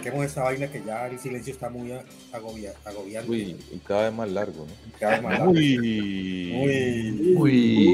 [0.00, 1.92] Arranquemos esa vaina que ya el silencio está muy
[2.32, 3.30] agobia, agobiante.
[3.30, 4.72] Uy, y cada vez más largo, ¿no?
[4.98, 5.52] Cada vez más largo.
[5.52, 5.76] Muy,
[6.52, 7.86] Muy, muy,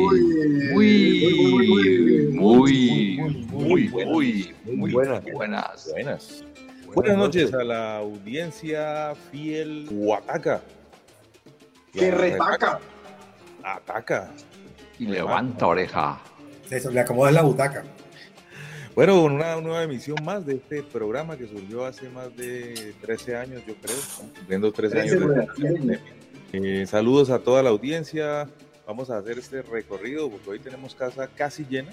[0.73, 5.25] muy, muy, muy, muy, muy buenas.
[5.33, 5.91] buenas.
[5.93, 6.45] Buenas.
[6.95, 10.63] Buenas noches a la audiencia fiel Huataca.
[11.93, 12.79] Que retaca.
[13.63, 14.31] Ataca.
[14.99, 16.21] Y levanta oreja.
[16.71, 17.85] Eso, le acomoda la butaca.
[18.97, 23.63] Bueno, una nueva emisión más de este programa que surgió hace más de 13 años,
[23.67, 23.97] yo creo,
[24.35, 25.21] cumpliendo 13 años.
[25.21, 26.01] de-
[26.53, 28.49] Eh, saludos a toda la audiencia.
[28.87, 31.91] Vamos a hacer este recorrido porque hoy tenemos casa casi llena.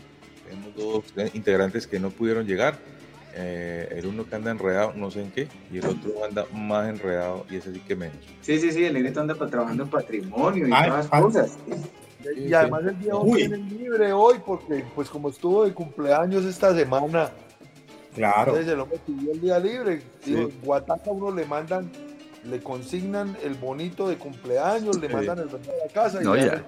[0.47, 1.03] Tenemos dos
[1.35, 2.75] integrantes que no pudieron llegar.
[3.35, 6.87] Eh, el uno que anda enredado, no sé en qué, y el otro anda más
[6.87, 8.15] enredado, y ese sí que menos.
[8.41, 11.21] Sí, sí, sí, el negrito anda trabajando en patrimonio y Ay, todas ay.
[11.23, 11.57] cosas.
[12.37, 13.39] Y además el viejo Uy.
[13.39, 17.29] tiene libre hoy porque pues como estuvo de cumpleaños esta semana,
[18.15, 18.51] Claro.
[18.51, 20.01] entonces el hombre pidió el día libre.
[20.25, 20.59] Digo, Sí.
[20.63, 21.91] Guataca a uno le mandan,
[22.45, 25.13] le consignan el bonito de cumpleaños, le Sí.
[25.13, 26.65] mandan el regalo a la casa y No, ya ya.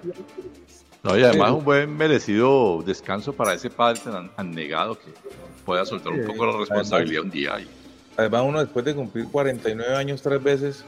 [1.02, 5.12] No, y además un buen merecido descanso para ese padre tan anegado que
[5.64, 7.60] pueda soltar un Sí, poco la responsabilidad un día.
[7.60, 7.68] Y,
[8.18, 10.84] Además, uno después de cumplir 49 años tres veces,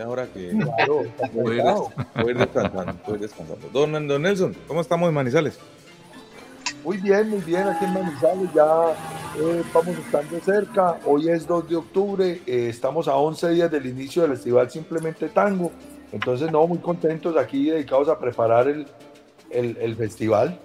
[0.00, 3.68] ahora que Claro, está puede ir, descansando, ir descansando.
[3.72, 5.58] Don, don Nelson, ¿cómo estamos en Manizales?
[6.84, 8.92] Muy bien, muy bien, aquí en Manizales ya
[9.38, 10.98] eh, vamos estando cerca.
[11.04, 15.28] Hoy es 2 de octubre, eh, estamos a 11 días del inicio del festival Simplemente
[15.28, 15.72] Tango.
[16.12, 18.86] Entonces, no, muy contentos aquí dedicados a preparar el,
[19.50, 20.58] el, el festival.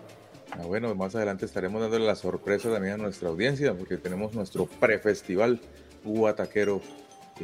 [0.51, 4.67] Ah, bueno, más adelante estaremos dándole la sorpresa también a nuestra audiencia, porque tenemos nuestro
[4.67, 5.59] prefestival
[6.03, 6.79] guataquero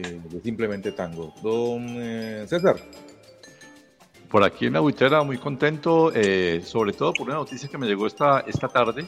[0.02, 1.34] eh, de Simplemente Tango.
[1.42, 2.78] Don eh, César,
[4.30, 7.88] por aquí en la buitera muy contento, eh, sobre todo por una noticia que me
[7.88, 9.08] llegó esta, esta tarde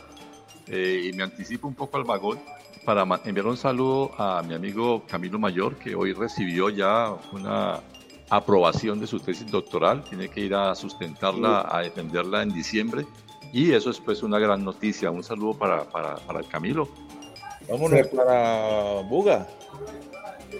[0.67, 2.39] eh, y me anticipo un poco al vagón
[2.85, 7.81] para enviar un saludo a mi amigo Camilo Mayor que hoy recibió ya una
[8.29, 13.05] aprobación de su tesis doctoral, tiene que ir a sustentarla, a defenderla en diciembre
[13.53, 16.89] y eso es pues una gran noticia, un saludo para, para, para Camilo.
[17.69, 19.47] vámonos para Buga.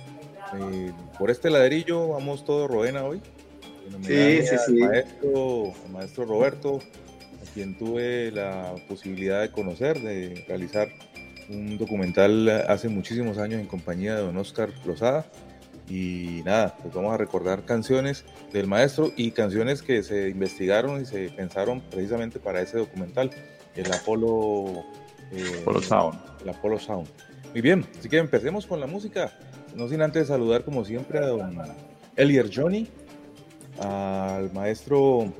[0.53, 3.21] eh, por este ladrillo vamos todo Roena hoy.
[4.03, 4.73] Sí, sí, sí.
[4.73, 10.89] Maestro, al maestro Roberto, a quien tuve la posibilidad de conocer, de realizar
[11.49, 15.25] un documental hace muchísimos años en compañía de don Oscar Lozada.
[15.91, 21.05] Y nada, pues vamos a recordar canciones del maestro y canciones que se investigaron y
[21.05, 23.29] se pensaron precisamente para ese documental,
[23.75, 24.85] el Apolo,
[25.33, 26.17] eh, Sound.
[26.43, 27.09] el Apollo Sound.
[27.51, 29.37] Muy bien, así que empecemos con la música.
[29.75, 31.57] No sin antes saludar como siempre a don
[32.15, 32.87] Elier Johnny,
[33.81, 35.33] al maestro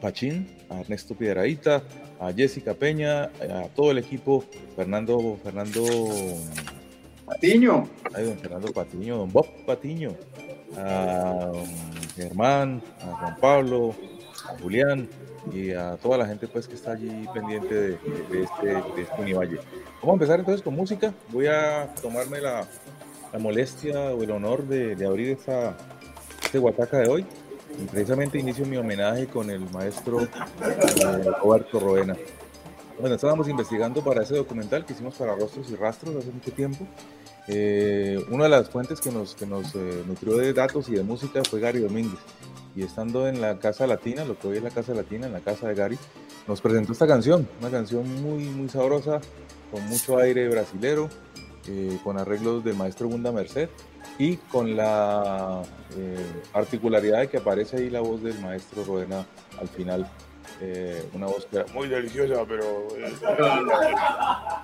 [0.00, 1.82] Pachín, a Ernesto Piedraíta,
[2.18, 4.44] a Jessica Peña, a todo el equipo,
[4.76, 5.84] Fernando, Fernando
[7.26, 10.10] Patiño, Ay, don Fernando Patiño, don Bob Patiño,
[10.76, 11.52] a
[12.16, 13.94] Germán, a Juan Pablo,
[14.46, 15.08] a Julián
[15.52, 17.94] y a toda la gente pues que está allí pendiente de,
[18.42, 19.58] este, de este Univalle.
[20.00, 21.14] Vamos a empezar entonces con música.
[21.30, 22.66] Voy a tomarme la,
[23.38, 25.76] molestia o el honor de, abrir esta,
[26.44, 27.26] este Guataca de hoy
[27.90, 30.28] precisamente inicio mi homenaje con el maestro eh,
[31.42, 32.16] Roberto Roena.
[32.98, 36.86] Bueno, estábamos investigando para ese documental que hicimos para Rostros y Rastros hace mucho tiempo.
[37.48, 41.02] Eh, una de las fuentes que nos, que nos eh, nutrió de datos y de
[41.02, 42.20] música fue Gary Domínguez.
[42.76, 45.40] Y estando en la Casa Latina, lo que hoy es la Casa Latina, en la
[45.40, 45.98] casa de Gary,
[46.46, 49.20] nos presentó esta canción, una canción muy, muy sabrosa,
[49.72, 51.08] con mucho aire brasilero,
[51.66, 53.68] eh, con arreglos del maestro Gunda Merced
[54.18, 55.62] y con la
[56.52, 59.26] particularidad de que aparece ahí la voz del maestro Rodena
[59.58, 60.08] al final
[60.60, 63.12] eh, una voz que era muy deliciosa, pero eh,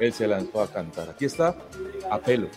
[0.00, 1.10] él se lanzó a cantar.
[1.10, 1.56] Aquí está,
[2.10, 2.48] a pelo,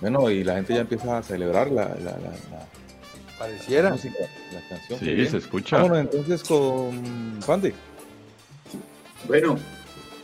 [0.00, 2.14] Bueno, y la gente ya empieza a celebrar la, la,
[3.38, 3.90] Pareciera.
[3.90, 4.18] música,
[4.52, 4.98] la canción.
[5.00, 5.80] Sí, se escucha.
[5.80, 7.74] Bueno, entonces con Pande.
[9.26, 9.58] Bueno,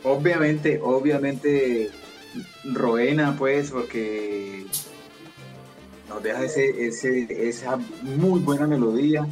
[0.03, 1.91] obviamente, obviamente,
[2.63, 4.65] Roena, pues, porque
[6.09, 9.27] nos deja ese, ese, esa muy buena melodía,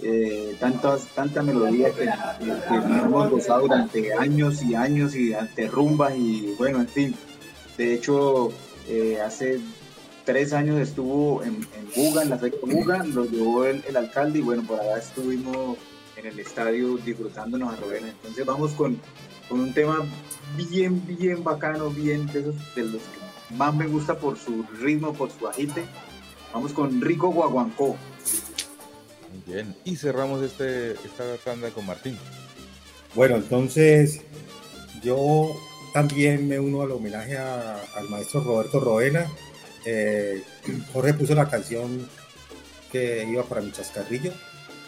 [0.00, 2.08] eh, tantas, tanta melodía que,
[2.44, 7.14] hemos gozado durante años y años y ante rumbas y bueno, en fin.
[7.76, 8.50] De hecho,
[8.88, 9.60] eh, hace
[10.24, 14.40] tres años estuvo en, en Buga, en la fecha Buga, lo llevó el, el, alcalde
[14.40, 15.76] y bueno, por allá estuvimos
[16.16, 18.08] en el estadio disfrutándonos a Rovena.
[18.08, 19.00] Entonces vamos con,
[19.48, 20.04] con un tema
[20.56, 25.12] bien, bien bacano, bien de, esos, de los que más me gusta por su ritmo,
[25.12, 25.84] por su agite.
[26.52, 27.96] Vamos con Rico Guaguancó.
[29.32, 29.76] Muy bien.
[29.84, 32.16] Y cerramos este, esta tanda con Martín.
[33.14, 34.22] Bueno, entonces
[35.02, 35.50] yo
[35.92, 39.26] también me uno al homenaje a, al maestro Roberto Roena.
[39.84, 40.42] Eh,
[40.92, 42.08] Jorge puso la canción
[42.92, 44.32] que iba para mi chascarrillo.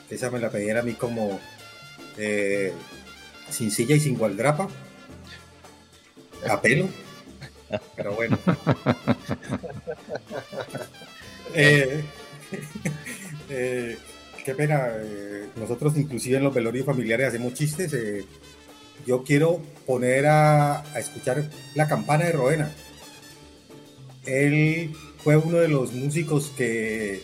[0.08, 1.38] Esa me la pedían a mí como
[2.16, 2.72] eh,
[3.48, 4.68] sin silla y sin gualdrapa.
[6.48, 6.88] A pelo.
[7.96, 8.38] Pero bueno.
[11.54, 12.04] Eh,
[13.50, 13.98] eh,
[14.44, 17.94] qué pena, eh, nosotros inclusive en los velorios familiares hacemos chistes.
[19.06, 22.72] Yo quiero poner a, escuchar la campana de Roena.
[24.26, 24.92] Él
[25.24, 27.22] fue uno de los músicos que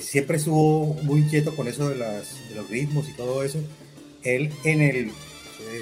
[0.00, 3.60] siempre estuvo muy inquieto con eso de, las, de, los ritmos y todo eso.
[4.22, 5.12] Él en el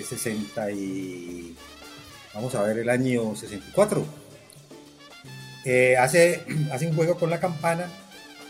[0.09, 1.57] 60 y...
[2.39, 4.05] Vamos a ver, el año 64
[5.65, 7.87] eh, hace, hace un juego con la campana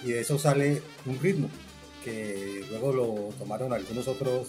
[0.04, 1.48] y de eso sale un ritmo
[2.04, 4.48] que luego lo tomaron algunos otros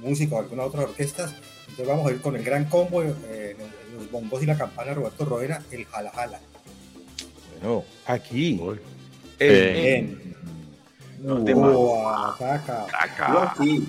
[0.00, 1.34] músicos, algunas otras orquestas.
[1.70, 3.56] Entonces vamos a ir con el gran combo, eh,
[3.96, 6.40] los bombos y la campana Roberto Roena, el jala jala.
[7.62, 8.60] Bueno, aquí.
[9.38, 10.36] En, en,
[11.24, 12.86] no ataca.
[13.16, 13.88] Solo aquí,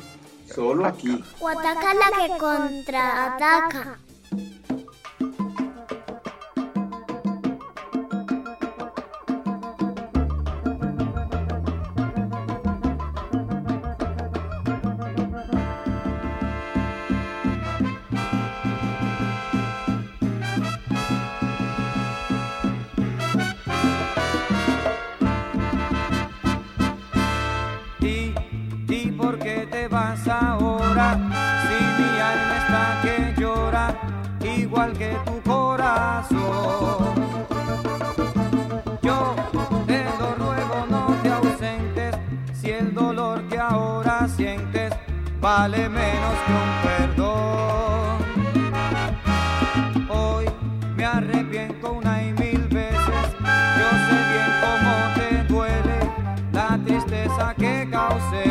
[0.56, 1.24] solo aquí.
[1.42, 4.00] O ataca la que contraataca.
[45.52, 48.18] Vale menos que un perdón.
[50.10, 50.46] Hoy
[50.96, 53.26] me arrepiento una y mil veces,
[53.80, 55.98] yo sé bien cómo te duele
[56.54, 58.46] la tristeza que causé.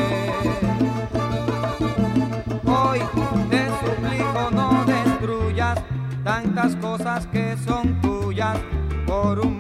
[6.23, 8.59] tantas cosas que son tuyas
[9.07, 9.59] por un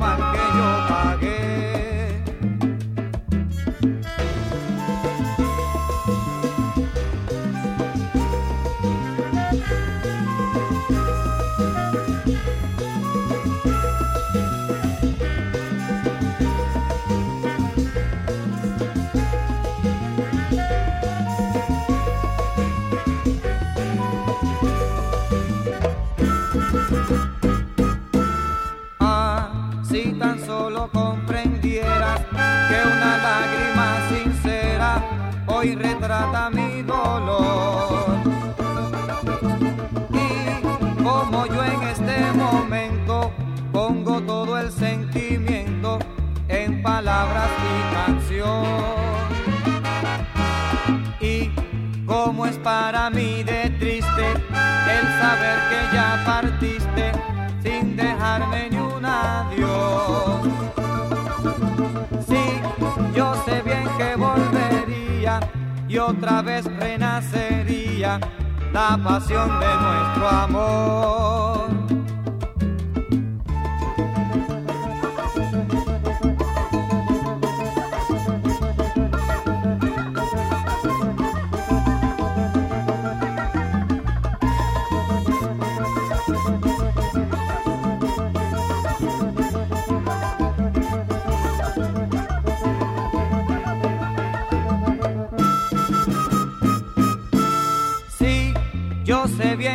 [66.20, 68.20] otra vez renacería
[68.74, 71.69] la pasión de nuestro amor.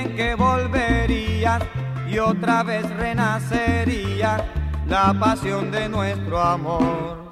[0.03, 1.59] Que volvería
[2.09, 4.37] y otra vez renacería
[4.87, 7.25] la pasión de nuestro amor.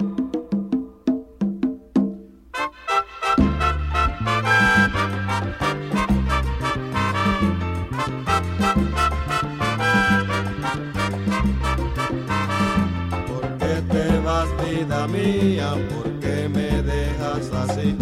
[13.28, 15.68] ¿Por qué te vas, vida mía?
[15.94, 17.96] ¿Por qué me dejas así?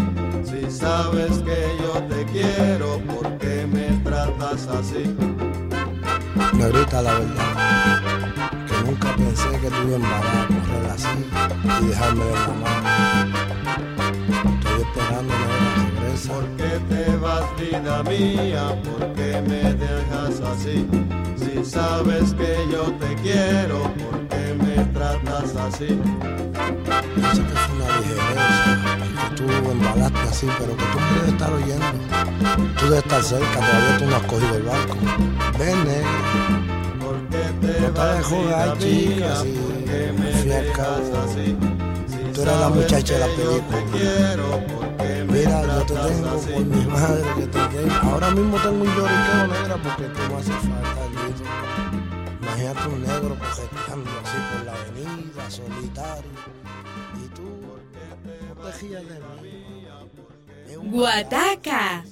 [0.45, 1.82] Si sabes que yo
[7.00, 8.02] la verdad,
[8.66, 11.08] que nunca pensé que tú ibas a correr así
[11.80, 13.32] y dejarme de mano.
[14.58, 16.32] Estoy esperando que regresa.
[16.32, 18.82] ¿Por qué te vas, vida mía?
[18.82, 20.87] ¿Por qué me dejas así?
[21.37, 25.99] Si sabes que yo te quiero, ¿por qué me tratas así?
[27.14, 31.87] Pienso que fue una ligereza, que tú embalaste así, pero que tú puedes estar oyendo.
[32.78, 34.96] Tú debes estar cerca, todavía tú no has cogido el barco.
[35.58, 36.72] Ven, negro.
[37.94, 39.49] Te dejo jugar, chicas, y
[40.18, 40.72] me fui al
[42.32, 44.82] Tú eres la muchacha de la película.
[45.32, 47.94] Mira, yo te tengo por mi madre que te tengo.
[48.02, 51.12] Ahora mismo tengo un lloriqueo negra porque tú no hace falta el
[52.42, 56.30] Imagínate un negro cojeteando así por la avenida, solitario.
[57.16, 57.49] Y tú,
[58.56, 60.88] no te de mí.
[60.90, 62.04] Guataca.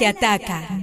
[0.00, 0.79] Que ataca.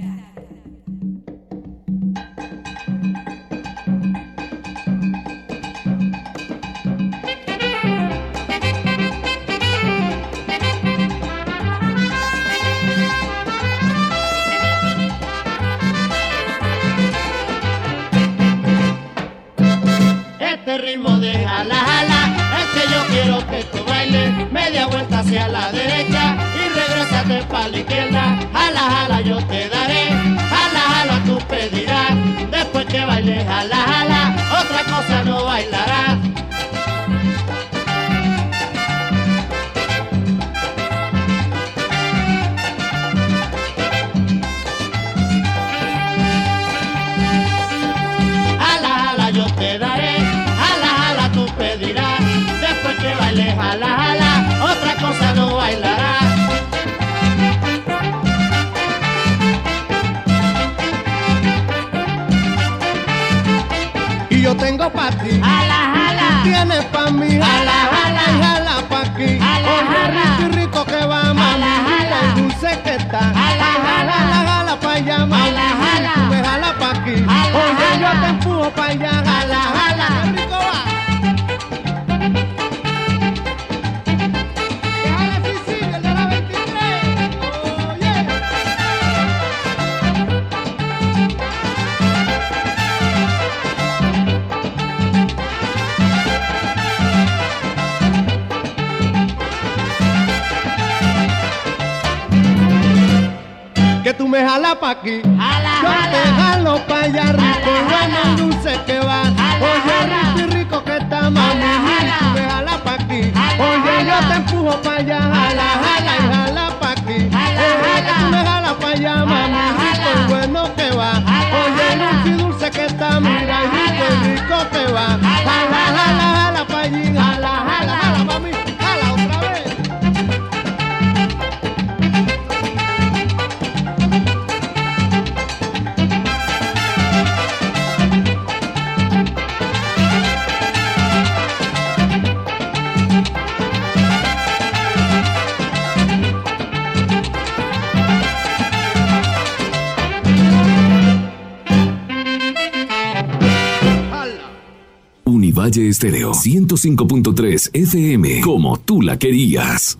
[157.22, 159.98] 105.3 FM, como tú la querías.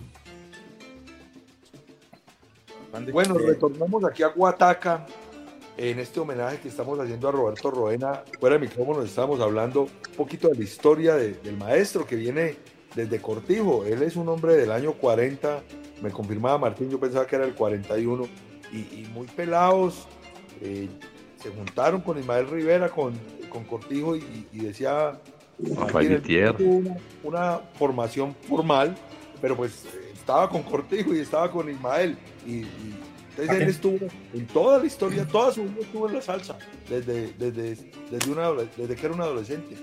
[3.11, 5.05] Bueno, retornamos aquí a Guataca
[5.77, 8.23] en este homenaje que estamos haciendo a Roberto Roena.
[8.39, 12.57] Fuera de micrófono estábamos hablando un poquito de la historia de- del maestro que viene
[12.95, 13.85] desde Cortijo.
[13.85, 15.61] Él es un hombre del año 40,
[16.01, 18.27] me confirmaba Martín, yo pensaba que era el 41,
[18.73, 20.07] y, muy pelados.
[20.61, 20.89] eh,
[21.41, 23.13] se juntaron con Ismael Rivera, con,
[23.69, 25.17] Cortijo, y decía...
[25.75, 26.21] Rafael
[26.57, 28.95] tuvo Una, una formación formal,
[29.41, 32.17] pero pues eh, estaba con Cortijo y estaba con Ismael.
[32.45, 32.95] Y, y
[33.31, 33.97] entonces él estuvo
[34.33, 36.57] en toda la historia, toda su vida estuvo en la salsa,
[36.89, 37.77] desde, desde,
[38.11, 39.75] desde, una, desde que era un adolescente.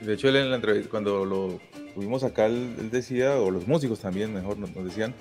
[0.00, 1.60] De hecho, él en la entrevista, cuando lo
[1.94, 5.14] tuvimos acá, él, decía, o los músicos también, mejor, nos, nos decían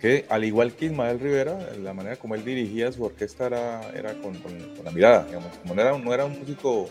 [0.00, 4.12] que al igual que Ismael Rivera, la manera como él dirigía su orquesta era, era
[4.20, 6.88] con, con- con la mirada, digamos, como no era, un- no era un músico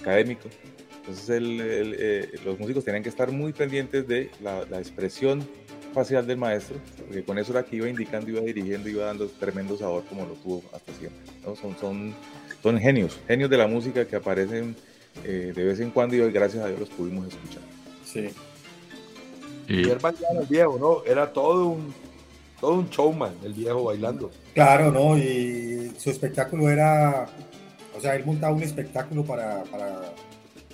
[0.00, 0.48] académico,
[1.02, 5.46] entonces eh, los músicos tenían que estar muy pendientes de la, la expresión
[5.92, 9.76] facial del maestro, porque con eso era que iba indicando, iba dirigiendo, iba dando tremendo
[9.76, 11.20] sabor como lo tuvo hasta siempre.
[11.44, 11.56] ¿no?
[11.56, 12.14] Son, son,
[12.62, 14.76] son genios, genios de la música que aparecen
[15.24, 17.62] eh, de vez en cuando y hoy gracias a Dios los pudimos escuchar.
[18.04, 18.30] Sí.
[19.68, 21.10] Y él bailaba el viejo, ¿no?
[21.10, 21.92] Era todo un,
[22.60, 24.30] todo un showman, el viejo bailando.
[24.54, 25.18] Claro, ¿no?
[25.18, 27.26] Y su espectáculo era,
[27.96, 30.12] o sea, él montaba un espectáculo para, para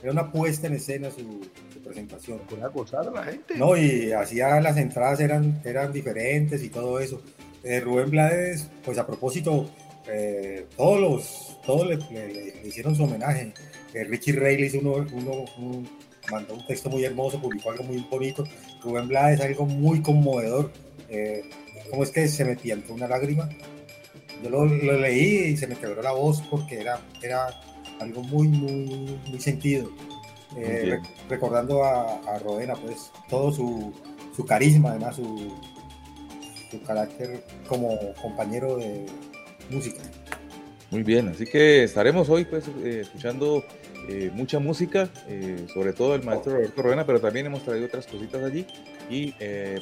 [0.02, 1.40] era una puesta en escena su,
[1.72, 2.40] su presentación.
[2.50, 3.56] Para gozar a la gente.
[3.56, 7.20] No, y hacía las entradas eran, eran diferentes y todo eso.
[7.64, 9.68] Eh, Rubén Blades, pues a propósito,
[10.08, 13.52] eh, todos los, todos le, le- le hicieron su homenaje.
[13.94, 15.88] Eh, Richie Ray le hizo uno, uno- un-
[16.30, 18.44] mandó un texto muy hermoso, publicó algo muy bonito.
[18.82, 20.70] Rubén Blades, algo muy conmovedor.
[21.08, 21.42] Eh,
[21.90, 23.48] ¿Cómo es que se me piantó una lágrima?
[24.42, 27.48] Yo lo, lo leí y se me quebró la voz porque era, era
[28.00, 29.90] algo muy, muy, muy sentido.
[30.56, 33.92] Eh, re- recordando a, a Rodena, pues todo su,
[34.34, 35.52] su carisma, además su,
[36.70, 39.04] su carácter como compañero de
[39.70, 40.00] música.
[40.90, 43.62] Muy bien, así que estaremos hoy pues eh, escuchando
[44.08, 45.10] eh, mucha música,
[45.74, 48.64] sobre todo el maestro Roberto Roena, pero también hemos traído otras cositas allí
[49.10, 49.32] y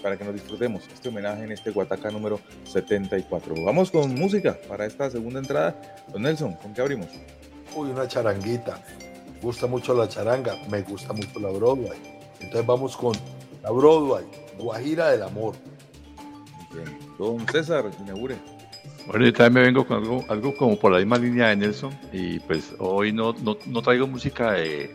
[0.02, 3.54] para que nos disfrutemos este homenaje en este Guataca número 74.
[3.64, 5.80] Vamos con música para esta segunda entrada.
[6.12, 7.06] Don Nelson, ¿con qué abrimos?
[7.76, 8.80] Uy, una charanguita.
[9.34, 11.98] Me gusta mucho la charanga, me gusta mucho la Broadway.
[12.40, 13.14] Entonces vamos con
[13.62, 14.24] la Broadway,
[14.58, 15.54] Guajira del Amor.
[16.72, 16.98] Bien.
[17.18, 18.36] Don César, inaugure.
[19.06, 21.96] Bueno, yo también me vengo con algo, algo como por la misma línea de Nelson
[22.12, 24.92] y pues hoy no, no, no traigo música de,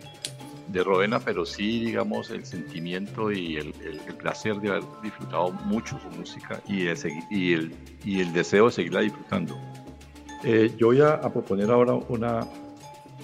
[0.68, 5.52] de Rodena, pero sí, digamos, el sentimiento y el, el- el placer de haber disfrutado
[5.52, 9.56] mucho su música y, de seguir, y, el, y el deseo de seguirla disfrutando.
[10.44, 12.46] Eh, yo voy a, a proponer ahora una,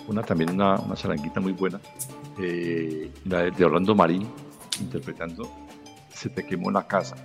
[0.07, 1.79] una también una, una charanguita muy buena,
[2.39, 4.27] eh, la de, Orlando Marín,
[4.79, 5.51] interpretando
[6.13, 7.15] Se te quemó la casa,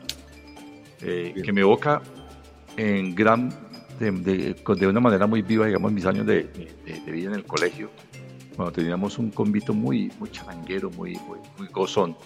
[1.00, 2.02] eh, que me evoca
[2.76, 3.50] en gran,
[3.98, 7.44] de, de- una manera muy viva, digamos, mis años de, de- de vida en el
[7.44, 7.90] colegio,
[8.56, 12.16] cuando teníamos un convito muy, muy charanguero, muy, muy, muy gozón.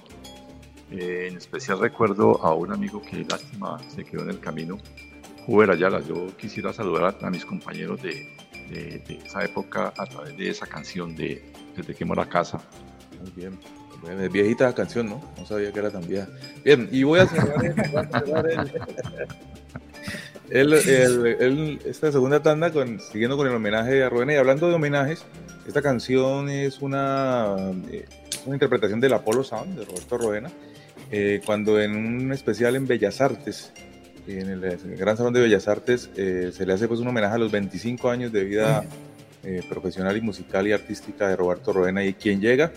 [0.91, 4.79] Eh, en especial recuerdo a un amigo que lástima se quedó en el camino,
[5.47, 6.01] Huber Ayala.
[6.01, 8.37] Yo quisiera saludar a, a mis compañeros de,
[8.71, 11.43] de- esa época a través de esa canción de
[11.77, 12.61] Desde quemó la casa.
[13.21, 13.59] Muy bien.
[14.21, 15.23] Es viejita la canción, ¿no?
[15.37, 16.29] No sabía que era tan vieja.
[16.65, 17.65] Bien, y voy a cerrar,
[21.41, 24.31] el- esta segunda tanda con, siguiendo con el homenaje a Rubén.
[24.31, 25.25] Y hablando de homenajes,
[25.67, 27.57] esta canción es una,
[27.91, 28.07] eh,
[28.45, 30.51] una interpretación del Apollo Sound de Roberto Roena,
[31.11, 33.73] eh, cuando en un especial en Bellas Artes,
[34.27, 37.39] en el, Gran Salón de Bellas Artes, eh, se le hace pues un homenaje a
[37.39, 38.85] los 25 años de vida
[39.45, 42.73] eh, profesional y musical y artística de Roberto Roena y quien llega,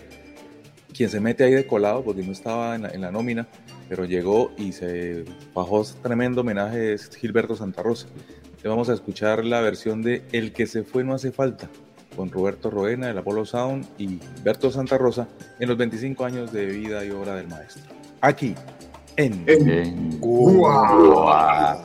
[0.94, 3.48] quien se mete ahí de colado porque no estaba en la, nómina,
[3.88, 8.08] pero llegó y se bajó tremendo homenaje es Gilberto Santa Rosa.
[8.44, 11.70] Entonces vamos a escuchar la versión de El que se fue no hace falta
[12.16, 15.28] con Roberto Roena, del Apollo Sound y Berto Santa Rosa
[15.60, 17.84] en los 25 años de vida y obra del maestro.
[18.22, 18.56] Aquí,
[19.18, 21.80] en, En Guataca.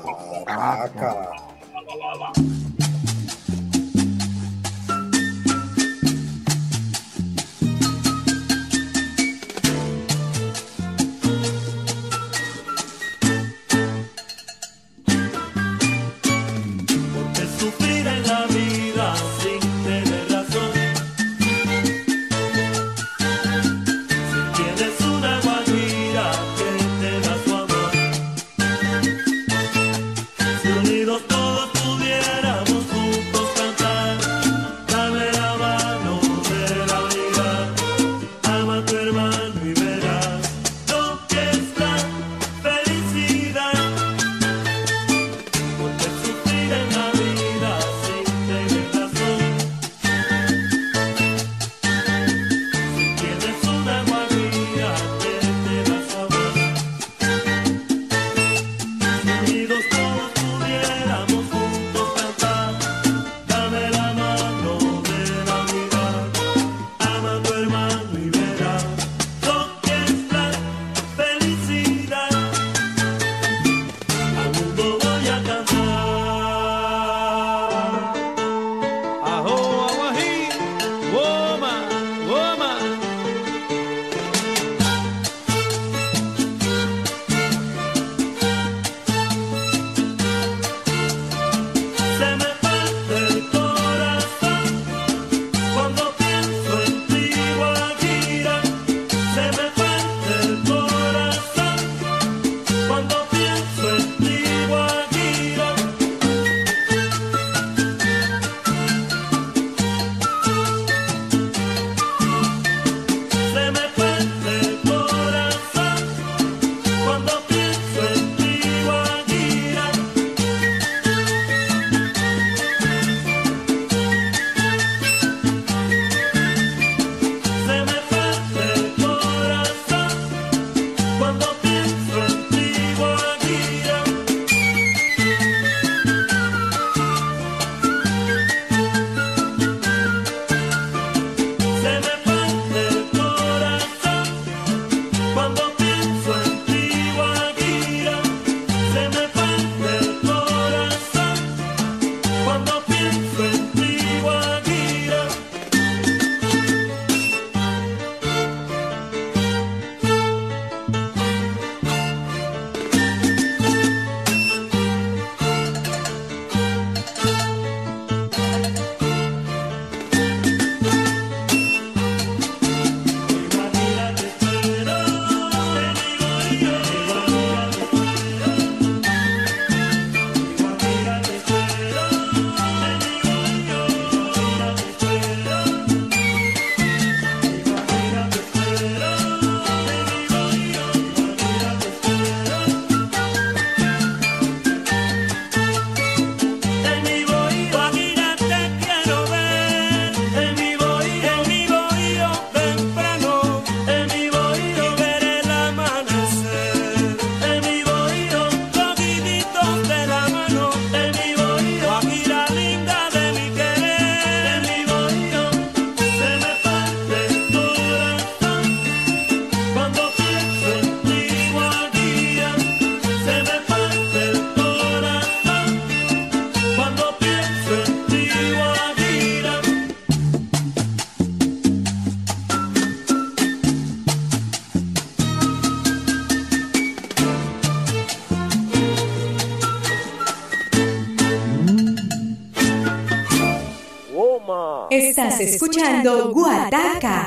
[246.74, 247.23] Kakak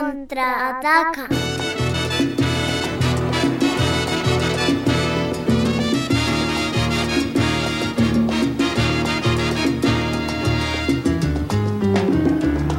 [0.00, 1.26] contraataca.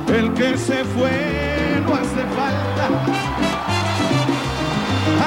[0.08, 2.86] El que se fue no hace falta.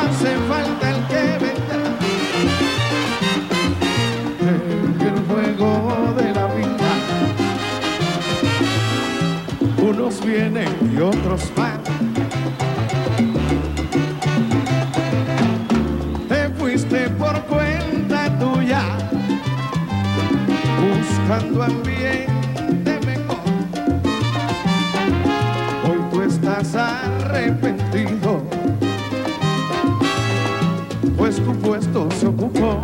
[0.01, 1.85] Hace falta el que vendrá.
[5.09, 5.71] El juego
[6.17, 6.91] de la vida.
[9.83, 11.82] Unos vienen y otros van.
[21.33, 23.53] cuando ambiente me coge.
[25.89, 28.43] Hoy tú estás arrepentido,
[31.17, 32.83] pues tu puesto se ocupó.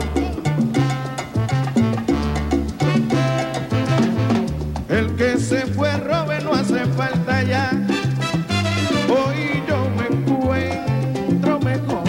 [4.88, 7.70] El que se fue robe no hace falta ya.
[9.10, 12.04] Hoy yo me encuentro mejor.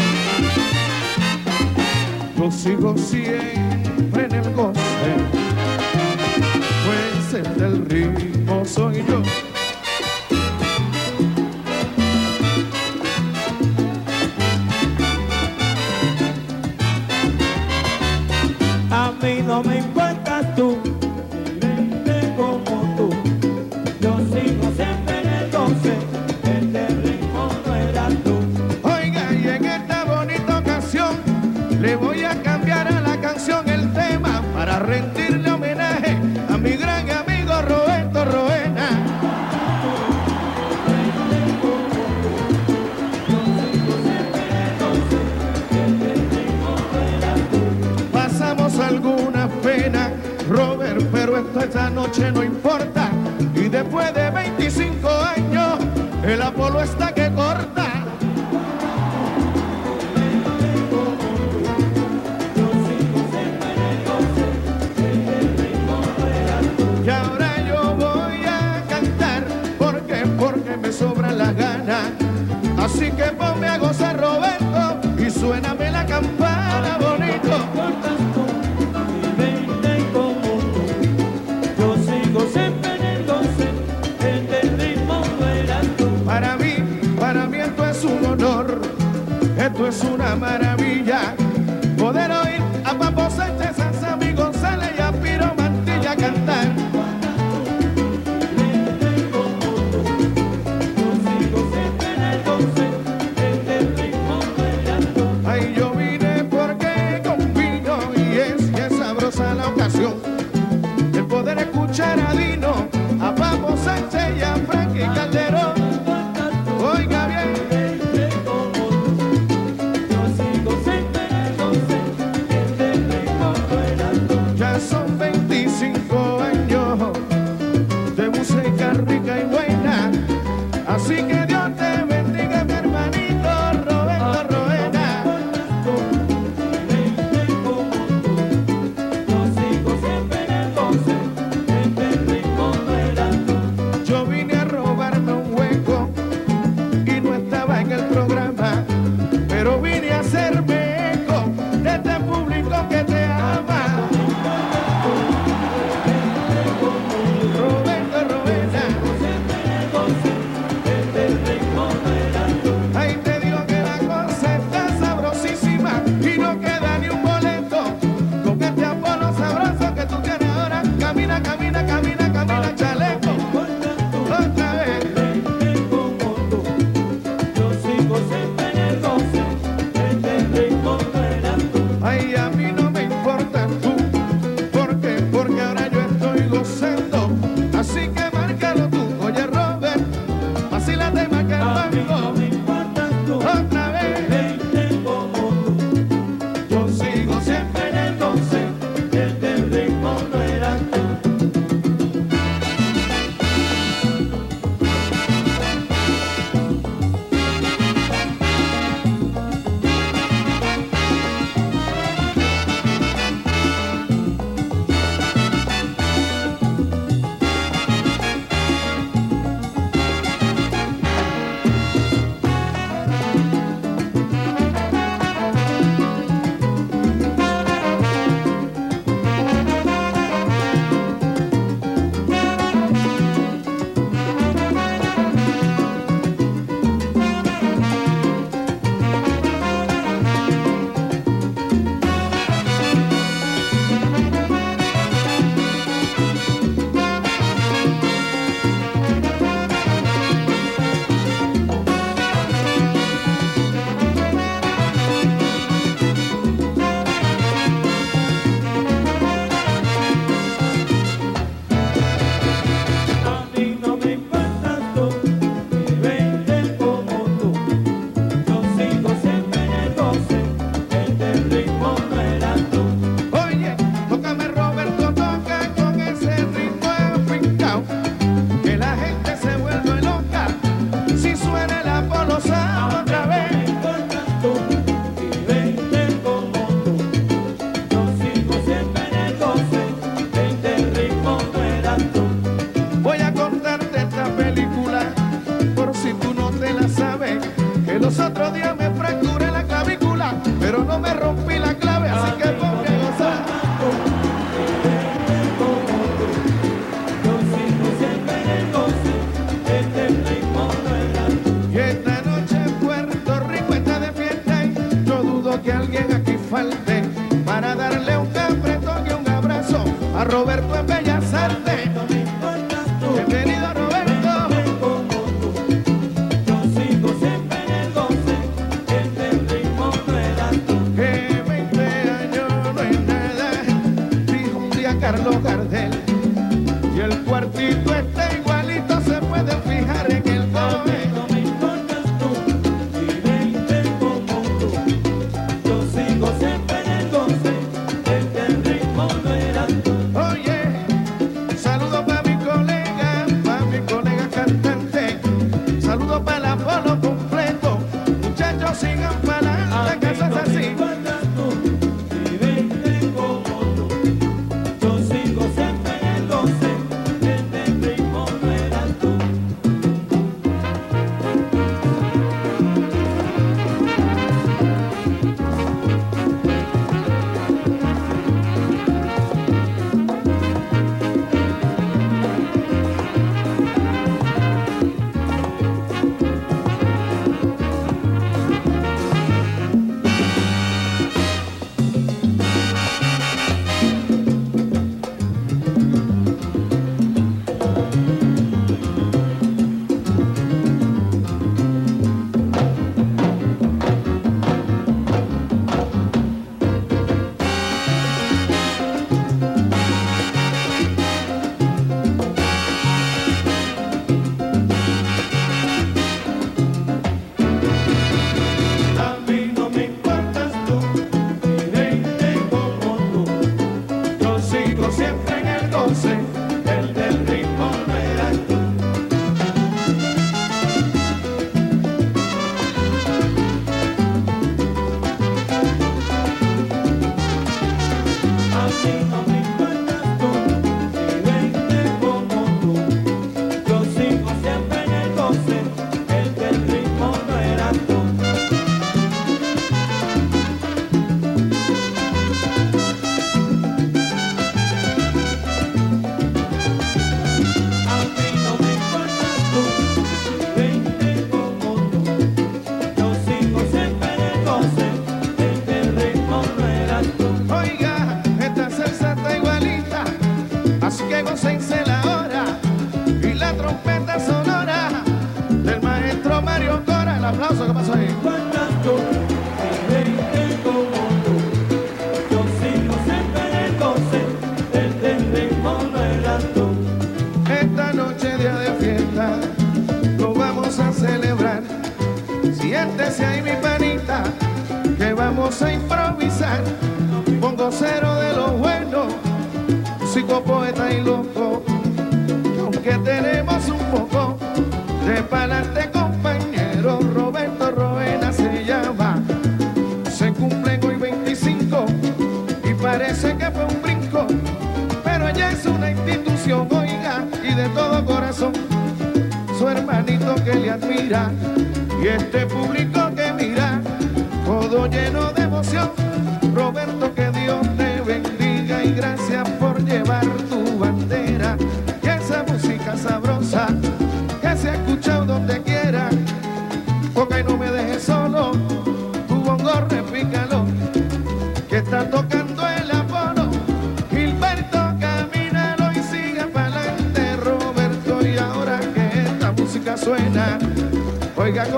[2.38, 4.29] Yo sigo siempre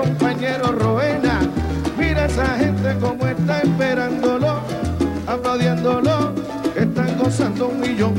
[0.02, 1.40] compañero Roena.
[1.96, 4.60] Mira esa gente como está esperándolo,
[5.26, 6.32] aplaudiéndolo,
[6.74, 8.14] están gozando un millón.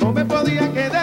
[0.00, 0.93] No me podía quedar.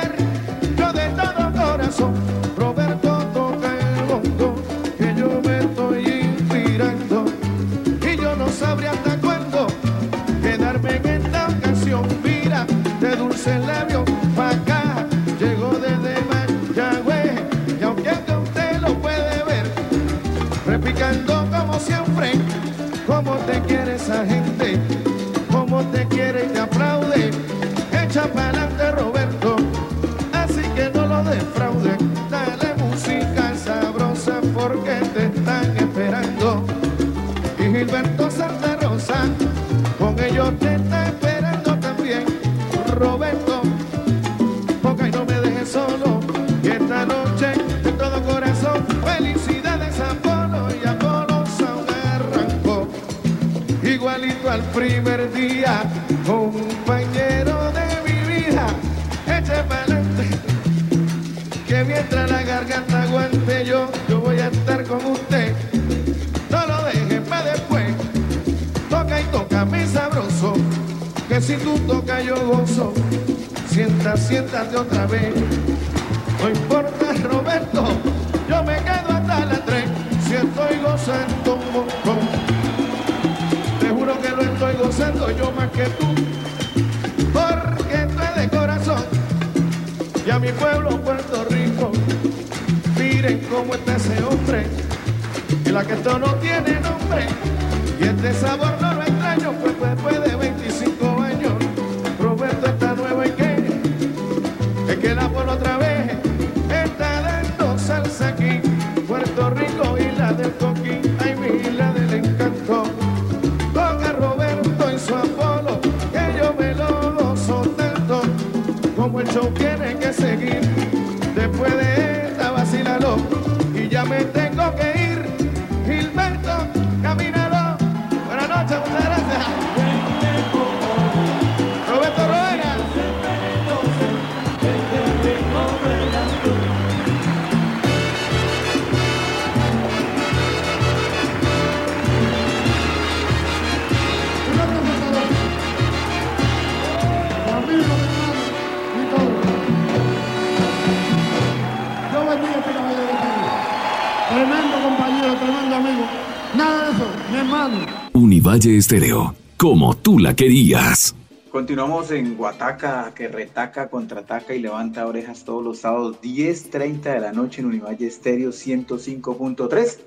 [158.70, 161.16] Estéreo, como tú la querías.
[161.52, 167.34] Continuamos en Guataca, que retaca, contraataca y levanta orejas todos los sábados, 10.30 de la
[167.34, 169.98] noche en Univalle Estéreo 105.3.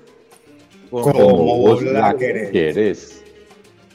[0.89, 2.49] Como vos la querés.
[2.51, 3.21] ¿Quieres?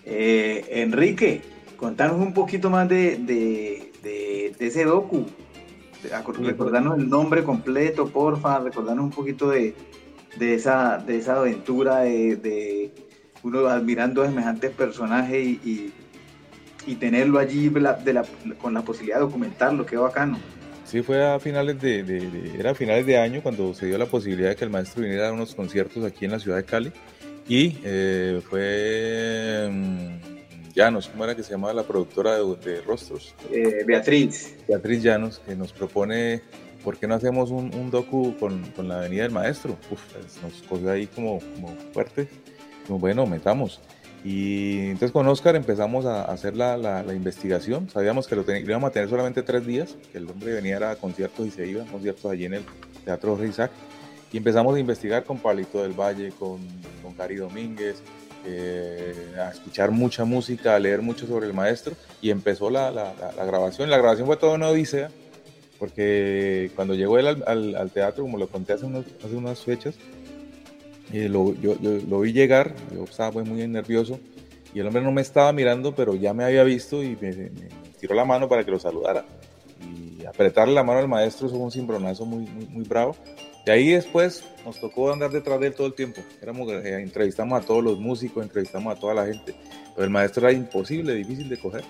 [0.04, 1.42] Eh, Enrique,
[1.76, 5.24] contanos un poquito más de, de- de- de ese docu.
[6.42, 9.74] Recordarnos el nombre completo, porfa, recordarnos un poquito de,
[10.38, 12.92] de esa, de esa aventura de, de
[13.42, 15.92] uno admirando a semejantes personajes y, y-
[16.86, 18.24] y tenerlo allí de la- de la-
[18.60, 20.38] con la posibilidad de documentarlo, qué bacano.
[20.84, 23.96] Sí, fue a finales de, de- de- era a finales de año cuando se dio
[23.98, 26.64] la posibilidad de que el maestro viniera a unos conciertos aquí en la ciudad de
[26.64, 26.92] Cali.
[27.48, 33.34] Y eh, fue mm, Llanos, ¿cómo era que se llamaba la productora de, Rostros?
[33.52, 34.54] Eh, Beatriz.
[34.68, 36.42] Beatriz Llanos, que nos propone,
[36.84, 39.76] ¿por qué no hacemos un, un docu con, con la Avenida del Maestro?
[39.90, 42.28] Uf, pues, nos cogió ahí como, como fuerte.
[42.88, 43.80] Bueno, metamos.
[44.24, 47.88] Y entonces con Oscar empezamos a hacer la, investigación.
[47.88, 50.96] Sabíamos que lo, ten- íbamos a tener solamente tres días, que el hombre venía a
[50.96, 52.62] conciertos y se iba a conciertos allí en el
[53.04, 53.70] Teatro Isaac.
[54.32, 56.58] Y empezamos a investigar con Palito del Valle, con,
[57.02, 58.02] con Cari Domínguez,
[58.46, 61.94] eh, a escuchar mucha música, a leer mucho sobre el maestro.
[62.20, 63.88] Y empezó la- la grabación.
[63.90, 65.10] La grabación fue toda una odisea,
[65.78, 69.60] porque cuando llegó él al, al- al teatro, como lo conté hace, unos- hace unas
[69.60, 69.94] fechas,
[71.12, 74.20] eh, lo, yo, yo lo vi llegar, yo estaba pues, muy nervioso
[74.72, 77.50] y el hombre no me estaba mirando, pero ya me había visto y me, me
[77.98, 79.24] tiró la mano para que lo saludara.
[79.80, 83.16] Y apretarle la mano al maestro fue un cimbronazo muy, muy, muy bravo.
[83.66, 86.20] Y ahí después nos tocó andar detrás de él todo el tiempo.
[86.40, 89.54] Éramos, eh, entrevistamos a todos los músicos, entrevistamos a toda la gente,
[89.94, 91.84] pero el maestro era imposible, difícil de coger.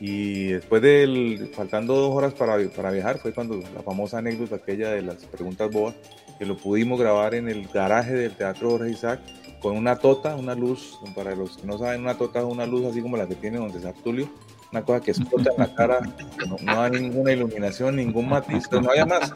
[0.00, 4.92] Y después del, faltando dos horas para, para viajar, fue cuando la famosa anécdota aquella
[4.92, 5.94] de las preguntas bobas,
[6.40, 9.20] que lo pudimos grabar en el garaje del Teatro Jorge Isaac,
[9.60, 12.86] con una tota, una luz, para los que no saben, una tota es una luz
[12.86, 14.26] así como la que tiene donde César Tulio,
[14.72, 16.00] una cosa que explota en la cara,
[16.48, 19.30] no, no ninguna iluminación, ningún matiz, pero no había más.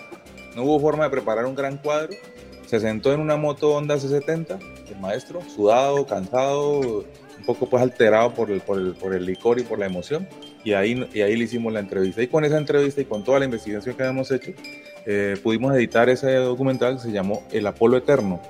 [0.57, 2.14] No hubo forma de preparar un gran cuadro.
[2.64, 8.32] Se sentó en una moto Honda C70, el maestro, sudado, cansado, un poco pues alterado
[8.32, 10.26] por el, por el, por el licor y por la emoción.
[10.64, 12.22] Y ahí, y ahí le hicimos la entrevista.
[12.22, 14.52] Y con esa entrevista y con toda la investigación que habíamos hecho,
[15.07, 18.40] eh, pudimos editar ese documental que se llamó El Apolo Eterno.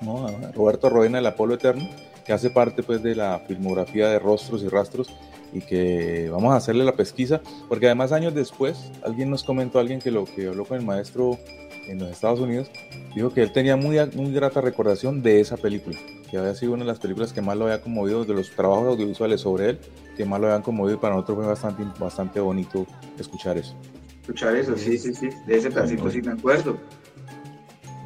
[0.00, 0.26] ¿no?
[0.54, 1.88] Roberto Roena, El Apolo Eterno,
[2.24, 5.08] que hace parte pues de la filmografía de Rostros y Rastros
[5.52, 10.00] y que vamos a hacerle la pesquisa, porque además años después alguien nos comentó, alguien
[10.00, 11.38] que lo que habló con el maestro
[11.86, 12.70] en los Estados Unidos,
[13.14, 15.96] dijo que él tenía muy, muy grata recordación de esa película,
[16.28, 18.88] que había sido una de las películas que más lo había conmovido, de los trabajos
[18.88, 19.78] audiovisuales sobre él,
[20.16, 22.84] que más lo habían conmovido y para nosotros fue bastante, bastante bonito
[23.18, 23.76] escuchar eso.
[24.24, 25.28] Escuchar eso, sí, sí, sí.
[25.46, 26.78] De ese pedacito sí me acuerdo.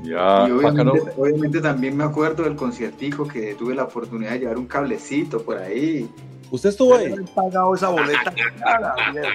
[0.03, 4.59] Ya, y obviamente, obviamente también me acuerdo del conciertico que tuve la oportunidad de llevar
[4.59, 6.11] un cablecito por ahí.
[6.51, 7.15] ¿Usted estuvo ahí?
[7.37, 9.29] pagado esa boleta cara, viejo.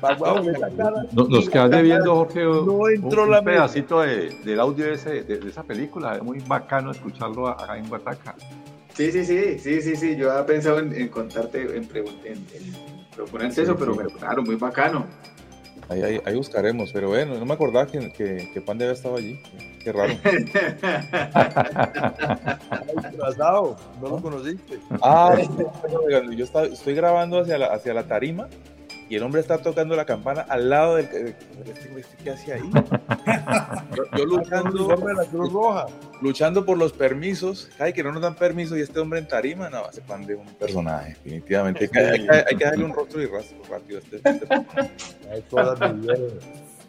[0.00, 1.02] Pagó la boleta cara.
[1.12, 4.94] No- Nos quedas debiendo, Jorge, un, No entró un la pedacito de, del audio de,
[4.94, 6.16] ese- de- de esa película.
[6.16, 8.34] Es muy bacano escucharlo acá en Guataca.
[8.94, 10.16] Sí, sí, sí, sí, sí, sí.
[10.16, 14.42] Yo había pensado en, en contarte, en, en, en proponerte Sí, eso, pero me- claro,
[14.42, 15.04] muy bacano.
[15.92, 19.16] Ahí, ahí, ahí buscaremos, pero bueno, no me acordaba que, que, que Pan había estado
[19.16, 19.38] allí.
[19.84, 20.14] Qué raro.
[23.10, 24.78] Disfrazado, no lo conociste.
[25.02, 25.36] Ah,
[26.34, 28.48] yo estoy grabando hacia la, hacia la tarima
[29.12, 31.04] y el hombre está tocando la campana al lado del.
[31.04, 31.34] eh,
[31.66, 32.62] este- este, ¿Qué hacía ahí?
[33.94, 35.86] Yo, yo luchando, la Cruz Roja.
[36.22, 37.68] luchando por los permisos.
[37.78, 39.68] Ay, que no nos dan permiso y este hombre en tarima.
[39.68, 41.84] No, ese pan de un personaje, definitivamente.
[41.84, 44.16] Hay que, hay que- hay que darle un rostro y rastro rápido a este.
[44.16, 44.46] este.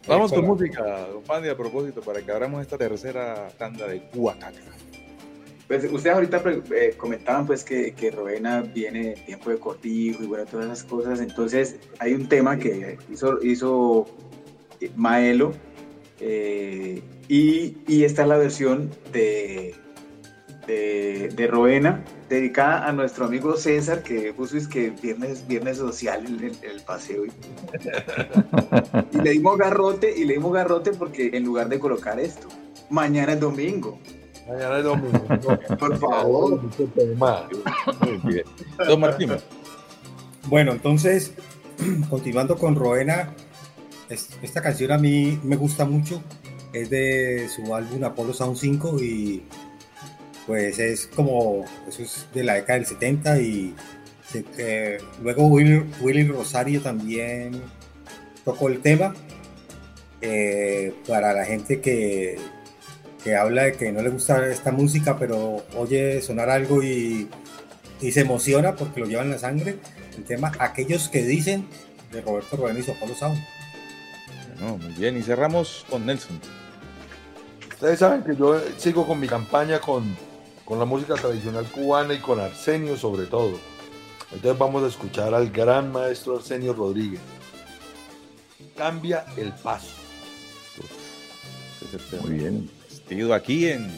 [0.08, 4.60] Vamos con música, don Pandi, a propósito, para que abramos esta tercera tanda de Huacaca.
[5.68, 10.22] Pues ustedes ahorita pre- eh, comentaban pues que, que Rovena viene de tiempo de cortijo
[10.24, 11.20] y bueno, todas esas cosas.
[11.22, 14.06] Entonces hay un tema que hizo, hizo
[14.82, 15.54] eh, Maelo
[16.20, 19.74] eh, y, y esta es la versión de,
[20.68, 21.48] de, de
[22.30, 26.82] dedicada a nuestro amigo César que puso es que viernes, viernes social en el, el
[26.82, 27.24] paseo.
[29.12, 32.48] Y le dimos garrote y le dimos garrote porque en lugar de colocar esto,
[32.90, 34.00] mañana es domingo.
[34.48, 35.20] Mañana es domingo.
[35.80, 36.62] Por favor.
[38.02, 38.44] Muy bien.
[38.88, 39.32] Don Martín.
[40.48, 41.34] Bueno, entonces,
[42.10, 43.34] continuando con Roena,
[44.10, 46.22] es- esta canción a mí me gusta mucho.
[46.74, 49.44] Es de su álbum Apollo Sound 5 y
[50.48, 53.76] pues es como, eso es de la década del 70 y
[54.28, 57.62] se- eh, luego Willy, Willy Rosario también
[58.44, 59.14] tocó el tema.
[60.20, 62.38] Eh, para la gente que,
[63.24, 67.30] que habla de que no le gusta esta música, pero oye sonar algo y,
[68.02, 69.80] y se emociona porque lo lleva en la sangre,
[70.18, 71.68] el tema Aquellos que dicen
[72.12, 73.42] de Roberto Roena y su Apolo Sound.
[74.60, 75.18] Bueno, muy bien.
[75.18, 76.40] Y cerramos con Nelson.
[77.70, 80.16] Ustedes saben que yo sigo con mi campaña con,
[80.64, 83.58] con la música tradicional cubana y con Arsenio sobre todo.
[84.32, 87.20] Entonces vamos a escuchar al gran maestro Arsenio Rodríguez.
[88.76, 89.96] Cambia el paso.
[92.22, 92.83] Muy bien.
[93.14, 93.92] Vestido aquí en.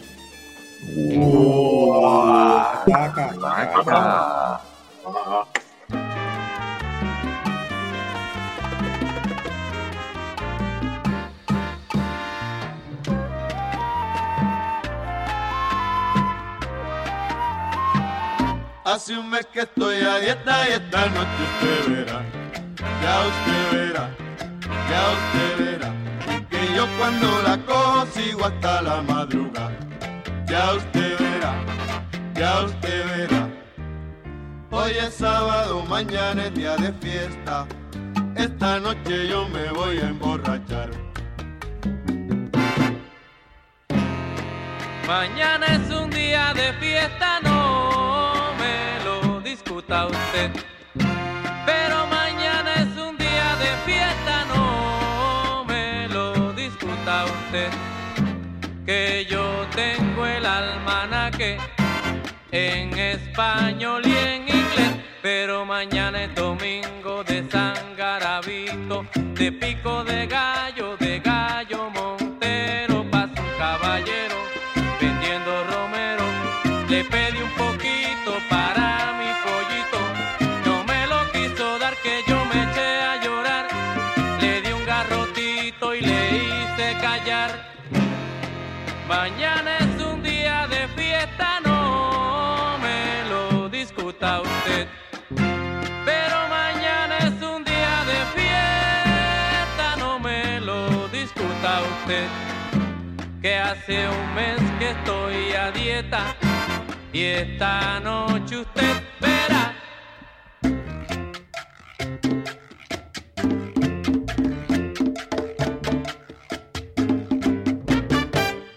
[18.83, 22.21] Hace un mes que estoy a dieta y esta noche usted verá,
[23.01, 24.09] ya usted verá,
[24.89, 26.04] ya usted verá,
[26.65, 29.77] que yo cuando la cojo sigo hasta la madrugada,
[30.47, 31.53] ya usted verá,
[32.33, 33.49] ya usted verá.
[34.71, 37.67] Hoy es sábado, mañana es día de fiesta,
[38.35, 40.89] esta noche yo me voy a emborrachar.
[45.07, 50.64] Mañana es un día de fiesta, no me lo discuta usted.
[58.85, 61.57] Que yo tengo el almanaque
[62.51, 64.93] en español y en inglés.
[65.21, 71.74] Pero mañana es domingo de San Garabito, de pico de gallo, de gallo
[103.45, 106.35] Que hace un mes que estoy a dieta
[107.13, 109.75] y esta noche usted verá.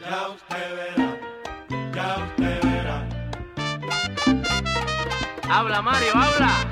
[0.03, 1.19] Ya usted verá,
[1.95, 3.09] ya usted verá.
[5.49, 6.68] Habla Mario, habla.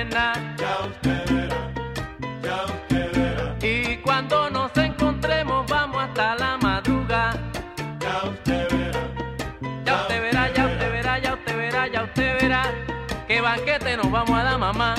[0.00, 1.72] Ya usted verá,
[2.42, 3.56] ya usted verá.
[3.60, 7.38] Y cuando nos encontremos vamos hasta la madrugada.
[8.00, 9.02] Ya usted verá,
[9.84, 12.62] Ya usted verá, ya usted verá, ya usted verá, ya usted verá.
[13.28, 14.94] Que banquete nos vamos a dar mamá.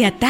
[0.00, 0.29] Que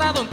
[0.00, 0.29] guardado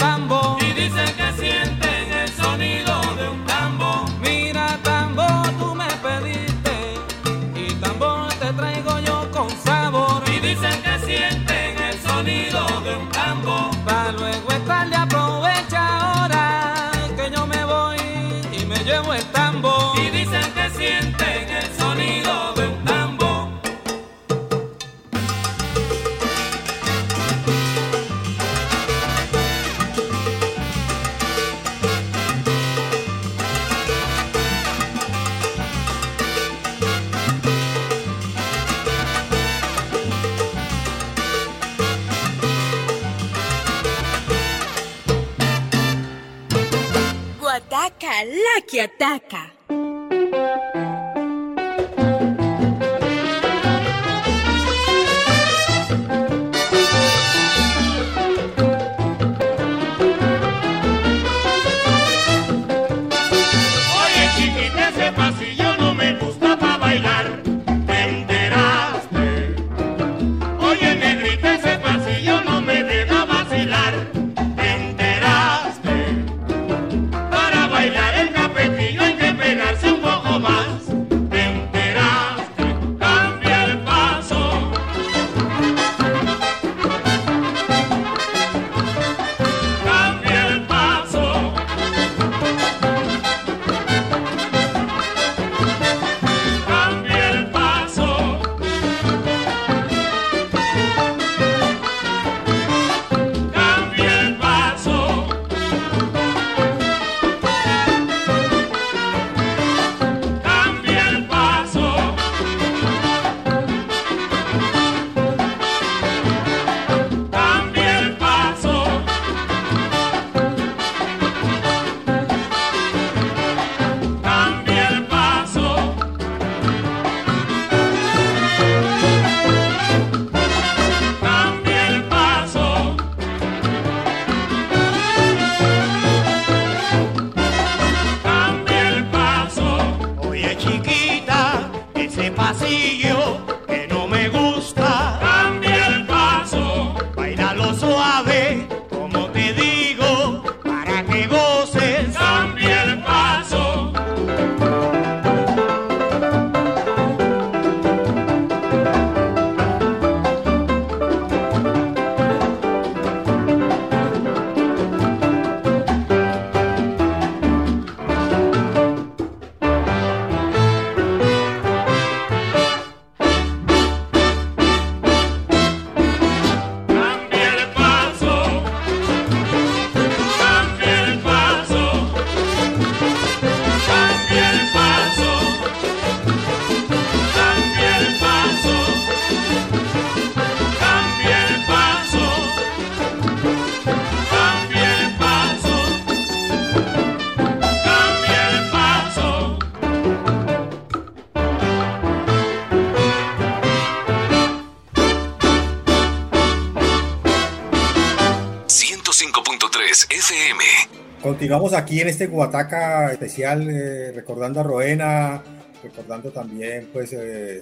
[211.47, 215.41] Continuamos aquí en este Guataca especial, eh, recordando a Roena,
[215.81, 217.61] recordando también pues eh,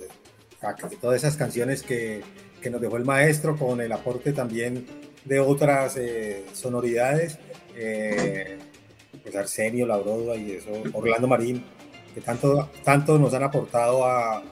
[0.99, 2.23] todas esas canciones que,
[2.63, 4.87] que nos dejó el maestro, con el aporte también
[5.23, 7.37] de otras eh, sonoridades,
[9.21, 11.63] pues Arsenio, Labroda y eso, Orlando Marín,
[12.15, 14.43] que tanto, tanto nos han aportado a, a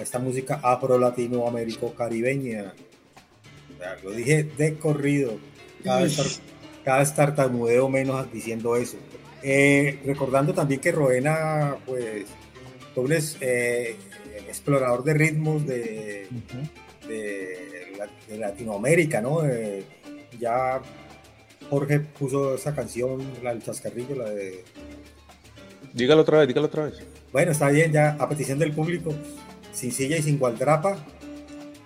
[0.00, 2.72] esta música afro-latinoamérico-caribeña.
[3.74, 5.40] O sea, Lo dije de corrido,
[6.86, 8.96] cada vez tartamudeo menos diciendo eso.
[9.42, 12.26] Eh, recordando también que Roena, pues,
[13.10, 13.96] es- eh,
[14.48, 16.28] explorador de ritmos de,
[17.08, 19.44] de Latinoamérica, ¿no?
[19.44, 19.84] Eh,
[20.38, 20.80] ya
[21.68, 24.62] Jorge puso esa canción, la del chascarrillo, la de...
[25.92, 26.94] Dígalo otra vez, dígalo otra vez.
[27.32, 29.12] Bueno, está bien, ya a petición del público,
[29.72, 30.96] sin silla y sin gualdrapa.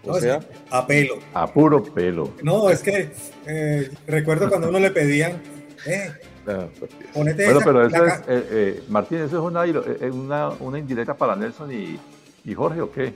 [0.03, 0.41] O No, sea,
[0.71, 1.19] a pelo.
[1.35, 2.33] A puro pelo.
[2.43, 3.11] No, es que
[3.47, 5.43] eh, recuerdo cuando a uno le pedían,
[5.87, 6.11] eh,
[6.47, 9.85] ah, pues, ponete Bueno, esa- pero eso es, eh, eh, Martín, eso es una, iro-
[10.13, 11.99] una, una indirecta para Nelson y,
[12.45, 13.13] y Jorge, ¿o qué?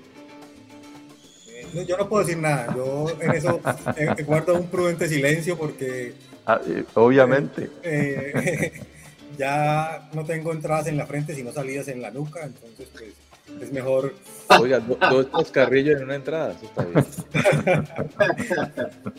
[1.72, 3.60] No, yo no puedo decir nada, yo en eso
[4.26, 6.14] guardo un prudente silencio porque
[6.46, 6.60] Ah,
[6.94, 7.70] obviamente.
[9.38, 13.12] ya no tengo entradas en la frente, sino salidas en la nuca, entonces pues
[13.60, 14.14] es mejor...
[14.60, 17.04] Oiga, do- dos chascarrillos en una entrada, eso está bien.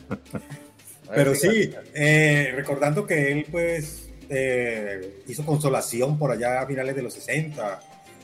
[1.14, 7.02] Pero sí, eh, recordando que él pues eh, hizo Consolación por allá a finales de
[7.04, 7.80] los 60,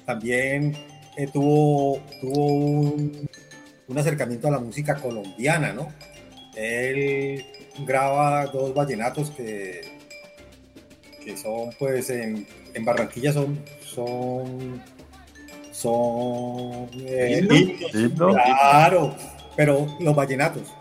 [0.06, 0.76] también
[1.16, 3.30] eh, tuvo, tuvo un,
[3.88, 5.90] un acercamiento a la música colombiana, ¿no?
[6.56, 7.46] Él
[7.86, 9.82] graba dos vallenatos que,
[11.24, 14.82] que son pues en, en Barranquilla son son
[15.82, 17.56] son eh, ¿Himno?
[17.56, 18.28] himnos, ¿Himno?
[18.30, 19.16] claro
[19.56, 20.74] pero los vallenatos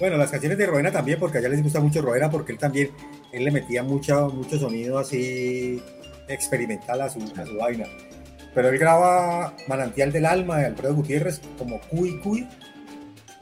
[0.00, 2.90] bueno las canciones de Roena también porque allá les gusta mucho Roena porque él también
[3.32, 5.82] él le metía mucho mucho sonido así
[6.28, 7.86] experimental a su, a su vaina
[8.54, 12.48] pero él graba Manantial del Alma de Alfredo Gutiérrez como Cuy Cuy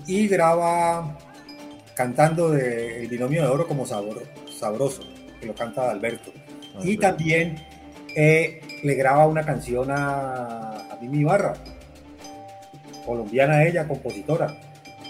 [0.06, 1.16] y graba
[1.94, 4.22] cantando de El Binomio de Oro como sabor,
[4.58, 5.02] Sabroso,
[5.40, 6.32] que lo canta Alberto.
[6.82, 7.56] Y también
[8.16, 11.54] eh, le graba una canción a, a Mimi Ibarra,
[13.06, 14.56] colombiana ella, compositora.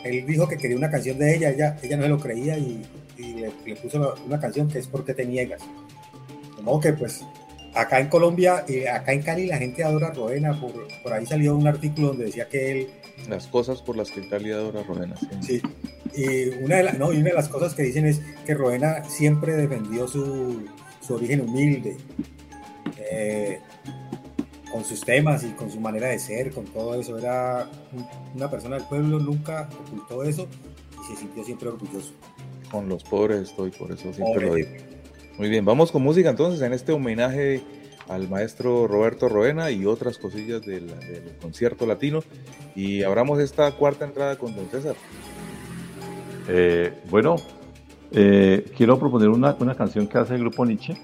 [0.04, 2.82] Él dijo que quería una canción de ella, ella, ella no se lo creía y,
[3.16, 5.60] y le, le puso una canción que es Porque te niegas.
[6.56, 7.22] De modo que pues
[7.74, 10.72] acá en Colombia, eh, acá en Cali la gente adora a Roena, por,
[11.02, 12.88] por ahí salió un artículo donde decía que él
[13.28, 15.14] Las cosas por las que Cali adora a Roena.
[15.40, 15.60] Sí.
[16.16, 19.04] Y una, de la- no, y una de las cosas que dicen es que Roena
[19.08, 20.64] siempre defendió su,
[21.00, 21.96] su origen humilde,
[22.98, 23.60] eh,
[24.72, 27.16] con sus temas y con su manera de ser, con todo eso.
[27.18, 30.48] Era un- una persona del pueblo, nunca ocultó eso
[31.02, 32.12] y se sintió siempre orgulloso.
[32.70, 34.46] Con los pobres estoy, por eso siempre Pobre.
[34.46, 34.68] lo digo.
[35.38, 37.62] Muy bien, vamos con música entonces en este homenaje
[38.08, 42.20] al maestro Roberto Roena y otras cosillas del, del concierto latino.
[42.76, 44.96] Y abramos esta cuarta entrada con Don César.
[46.48, 47.36] Eh, bueno,
[48.12, 50.94] eh, quiero proponer una, una canción que hace el grupo Nietzsche,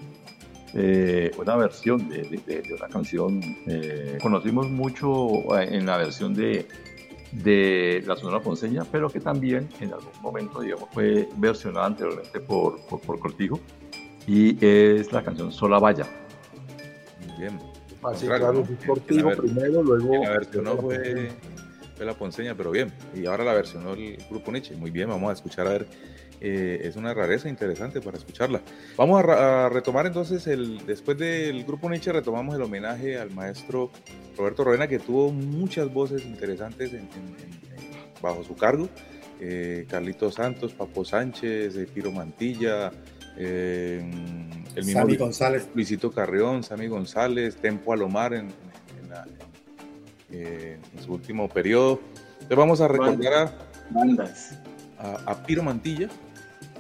[0.75, 3.41] eh, una versión de, de- de- de una canción.
[3.67, 6.67] eh, conocimos mucho eh, en la versión de,
[7.33, 12.81] de la Sonora Ponceña, pero que también en algún momento, digamos, fue versionada anteriormente por,
[12.87, 13.59] por, por Cortijo,
[14.27, 16.07] y es la canción Sola Valla.
[17.29, 17.59] Muy bien.
[18.03, 18.65] Ah, sí, Contrario, claro, ¿no?
[18.65, 21.31] fue Que- Cortijo ver- primero, luego- La versionó fue,
[21.97, 22.93] fue la Ponceña, pero bien.
[23.15, 24.75] Y ahora la versionó el grupo Nietzsche.
[24.77, 25.87] Muy bien, vamos a escuchar a ver.
[26.41, 28.61] Eh, es una rareza interesante para escucharla.
[28.97, 33.91] Vamos a, retomar entonces, el después del grupo Nietzsche, retomamos el homenaje al maestro
[34.37, 37.91] Roberto Roena, que tuvo muchas voces interesantes en- en- en- en-
[38.23, 38.89] bajo su cargo.
[39.43, 42.91] Eh, Carlito Santos, Papo Sánchez, eh, Piro Mantilla,
[43.39, 44.01] eh,
[44.75, 45.69] el mismo Sammy Luis- González.
[45.75, 48.49] Luisito Carrión, Sammy González, Tempo Alomar en,
[49.03, 49.27] en la-
[50.31, 52.01] eh, en su último periodo.
[52.35, 53.53] Entonces vamos a recordar a,
[53.91, 54.59] Bandas.
[54.99, 56.09] a, a Piro Mantilla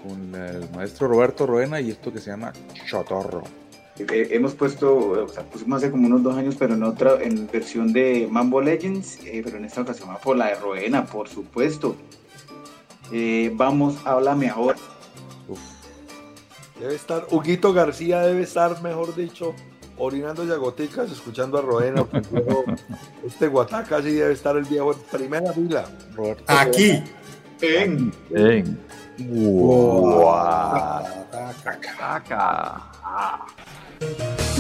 [0.07, 2.53] con la- el maestro Roberto Roena y esto que se llama
[2.89, 3.43] Chotorro.
[3.99, 7.47] Eh, hemos puesto, o sea, pusimos hace como unos dos años, pero en otra, en
[7.53, 11.29] versión de Mambo Legends, eh, pero en esta ocasión va por la de Roena, por
[11.29, 11.97] supuesto.
[13.13, 14.79] Eh, vamos, háblame ahora.
[16.79, 19.55] Debe estar, Huguito García debe estar, mejor dicho,
[19.99, 22.07] orinando yagoticas, escuchando a Roena.
[23.27, 25.85] este Guataca sí debe estar el viejo en primera fila.
[26.47, 27.03] Aquí.
[27.61, 28.15] En.
[28.31, 28.79] En.
[29.21, 31.11] Guataca.
[34.01, 34.60] Se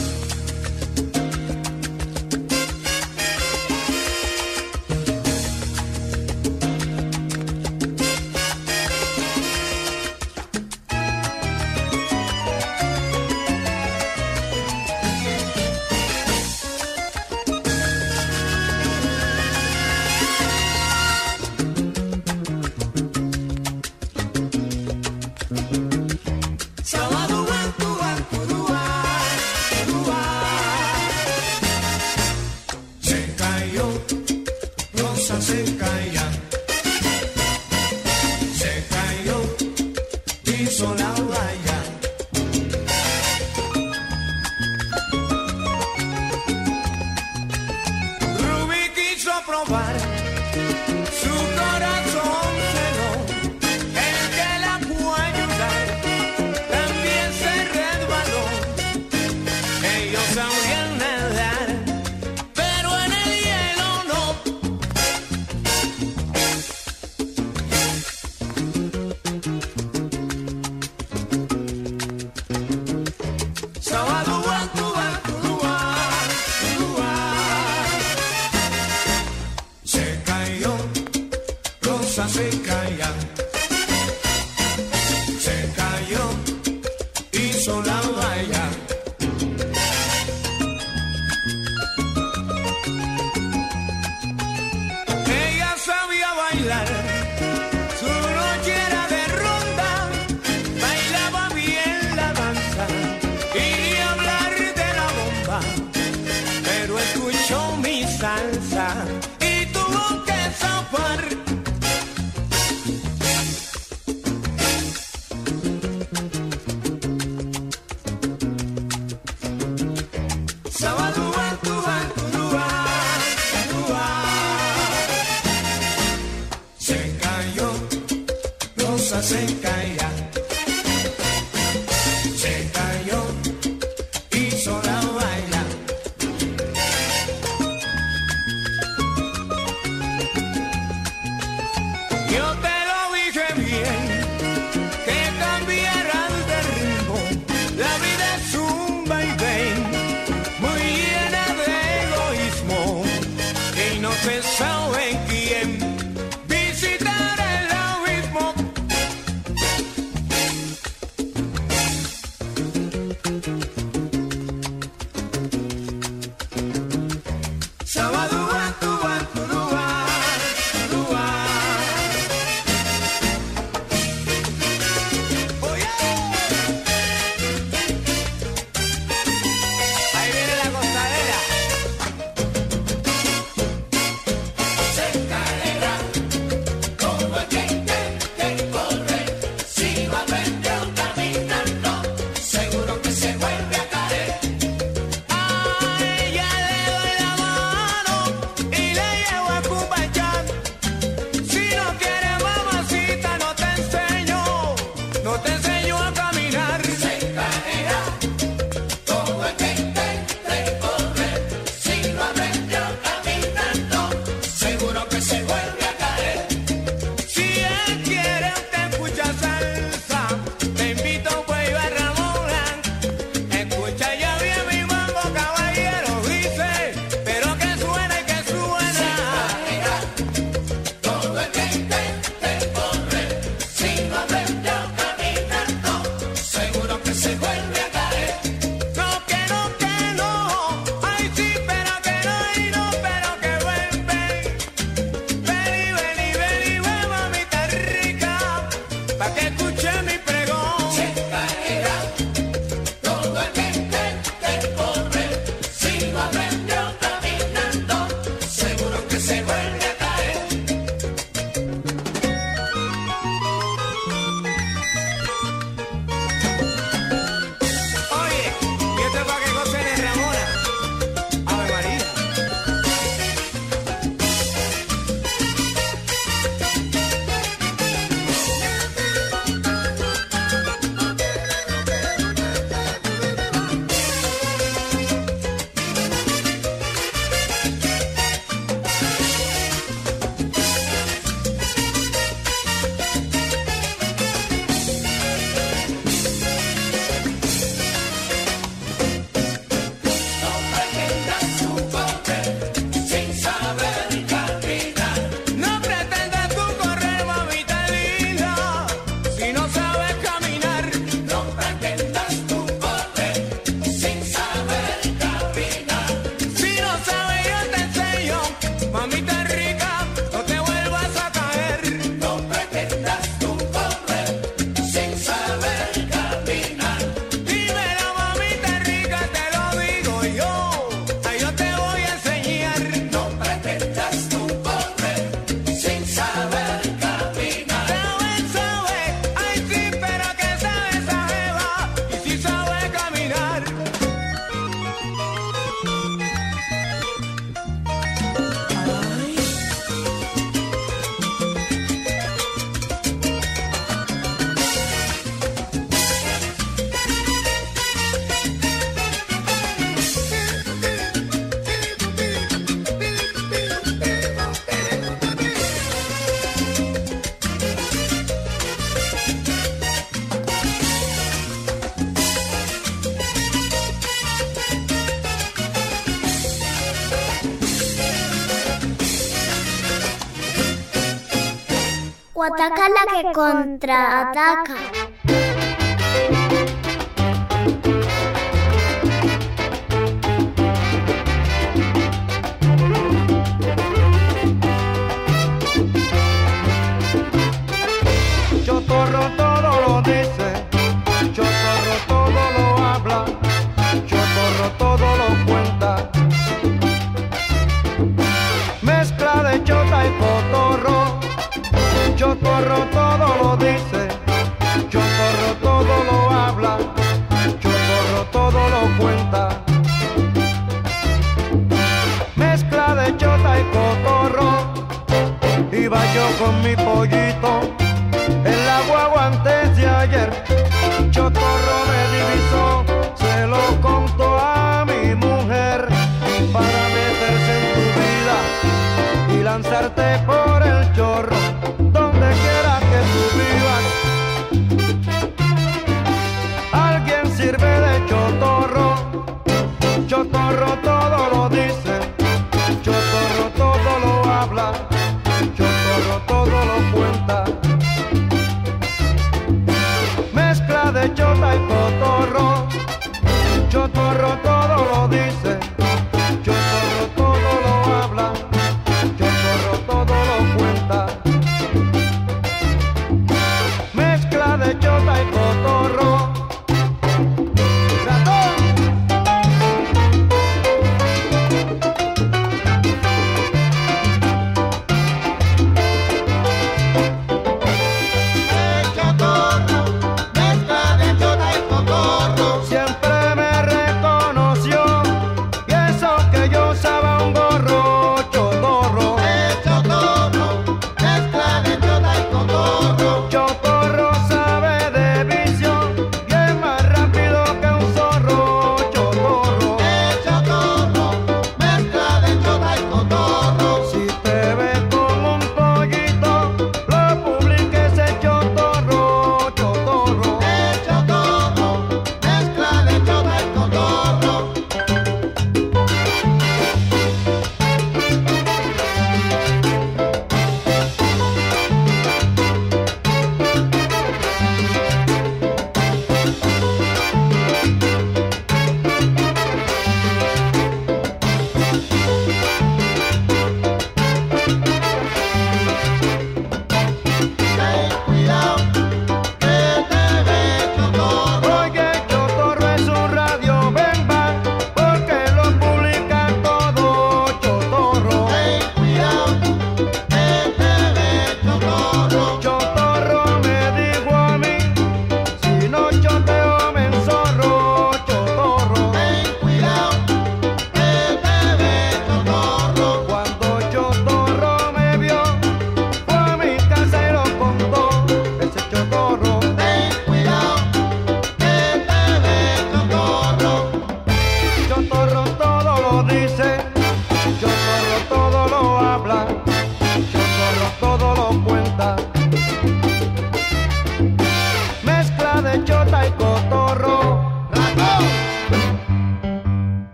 [382.54, 384.74] ataca la que contraataca.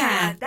[0.00, 0.39] Guataca.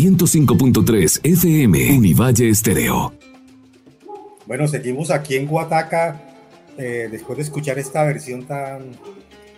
[0.00, 3.12] 105.3 FM Univalle Estéreo.
[4.46, 6.18] Bueno, seguimos aquí en Guataca
[6.78, 8.92] eh, después de escuchar esta versión tan,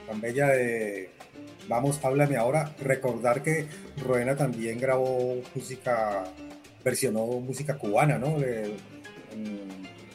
[0.08, 1.10] tan bella de
[1.68, 2.74] Vamos, háblame ahora.
[2.80, 3.68] Recordar que
[4.04, 6.24] Roena también grabó música,
[6.84, 8.34] versionó música cubana, ¿no?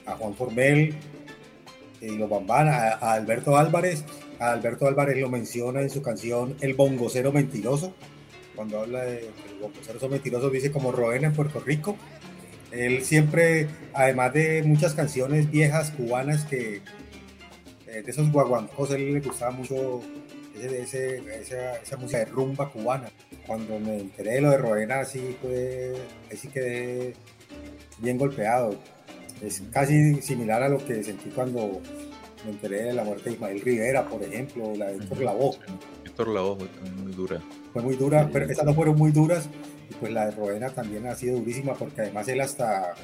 [0.08, 0.94] A Juan Formel
[2.02, 4.04] y los Bambán, a, a Alberto Álvarez.
[4.40, 7.94] A Alberto Álvarez lo menciona en su canción El Bongocero Mentiroso.
[8.58, 11.96] Cuando habla de el bongocero son mentirosos, dice como Roena en Puerto Rico.
[12.72, 16.82] Él siempre, además de muchas canciones viejas cubanas que
[17.88, 20.02] eh, de esos guaguancos, a él le gustaba mucho
[20.56, 23.10] ese- ese- esa, esa música de rumba cubana.
[23.46, 25.94] Cuando me enteré de lo de Roena, así fue,
[26.30, 27.14] ahí sí quedé
[28.00, 28.76] bien golpeado.
[29.42, 31.82] Es casi similar a lo que sentí cuando
[32.44, 35.58] me enteré de la muerte de Ismael Rivera, por ejemplo, la de Héctor Lavoe.
[36.18, 37.42] Héctor Lavoe fue también muy dura.
[37.74, 39.48] Fue muy dura, pero esas no fueron muy duras.
[39.88, 42.96] Y pues la de Roena también ha sido durísima porque además él hasta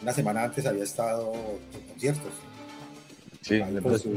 [0.00, 2.32] una semana antes había estado en conciertos.
[3.42, 4.08] Sí, me con pasó,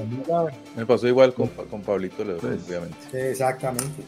[0.78, 3.32] me pasó igual con, con Pablito León, obviamente.
[3.32, 4.04] Exactamente.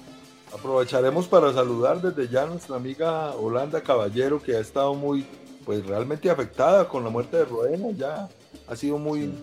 [0.53, 5.25] Aprovecharemos para saludar desde ya a nuestra amiga Holanda Caballero, que ha estado muy,
[5.65, 8.29] pues realmente afectada con la muerte de Roena, ya
[8.67, 9.33] ha sido muy,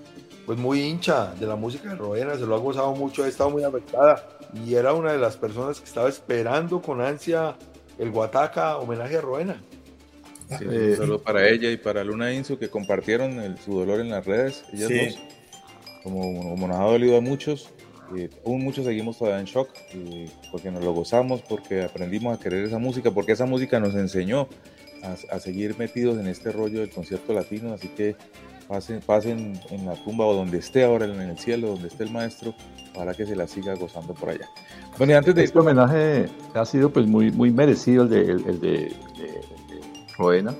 [0.46, 3.50] pues muy hincha de la música de Roena, se lo ha gozado mucho, ha estado
[3.50, 7.56] muy afectada y era una de las personas que estaba esperando con ansia
[7.98, 9.62] el Guataca homenaje a Roena.
[10.58, 14.10] Sí, un saludo para ella y para Luna Insu que compartieron el- su dolor en
[14.10, 14.64] las redes.
[14.72, 15.06] Ellas Sí.
[15.06, 15.18] dos,
[16.02, 17.70] como, como nos ha dolido a muchos,
[18.16, 22.40] eh, aún muchos seguimos todavía en shock eh, porque nos lo gozamos, porque aprendimos a
[22.42, 24.48] querer esa música, porque esa música nos enseñó
[25.02, 27.72] a, a seguir metidos en este rollo del concierto latino.
[27.72, 28.14] Así que
[28.68, 32.10] pasen, pasen en la tumba o donde esté ahora en el cielo, donde esté el
[32.10, 32.54] maestro,
[32.94, 34.48] para que se la siga gozando por allá.
[34.98, 38.46] Bueno, y antes de Este homenaje ha sido pues muy, muy merecido el de, el,
[38.46, 39.80] el de, de- de
[40.18, 40.54] Roena,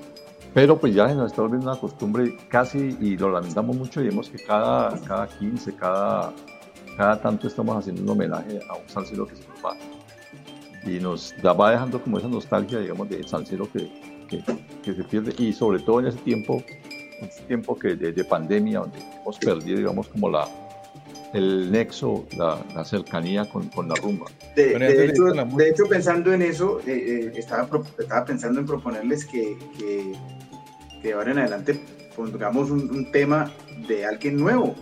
[0.55, 4.29] pero pues ya se nos está volviendo una costumbre casi y lo lamentamos mucho vemos
[4.31, 6.33] que cada, cada 15, cada,
[6.97, 9.77] cada tanto estamos haciendo un homenaje a un salsero que se nos va
[10.85, 13.91] y nos va dejando como esa nostalgia digamos del salsero que,
[14.29, 14.43] que,
[14.83, 16.63] que se pierde y sobre todo en ese tiempo,
[17.21, 20.49] en ese tiempo que de, de pandemia donde hemos perdido digamos como la
[21.33, 24.27] el nexo, la, la cercanía con, con la rumba.
[24.55, 27.69] De, de hecho, de hecho, pensando en eso, eh, eh, estaba,
[27.99, 30.13] estaba pensando en proponerles que, que,
[31.01, 31.81] que de ahora en adelante
[32.15, 33.51] pongamos un, un tema
[33.89, 34.75] de alguien nuevo.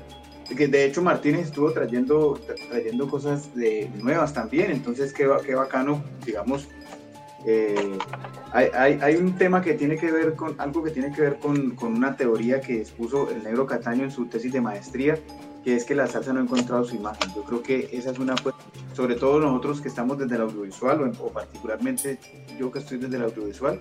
[0.56, 5.54] Que de hecho Martínez estuvo trayendo, tra- trayendo cosas de, nuevas también, entonces qué, qué
[5.54, 6.66] bacano, digamos.
[7.46, 7.96] eh,
[8.52, 11.38] hay, hay, hay un tema que tiene que ver con algo que tiene que ver
[11.38, 15.16] con, con una teoría que expuso el negro Cataño en su tesis de maestría,
[15.64, 17.30] que es que la salsa no ha encontrado su imagen.
[17.34, 18.54] Yo creo que esa es una, pues,
[18.94, 22.18] sobre todo nosotros que estamos desde el audiovisual, o, en- o particularmente
[22.58, 23.80] yo que estoy desde el audiovisual,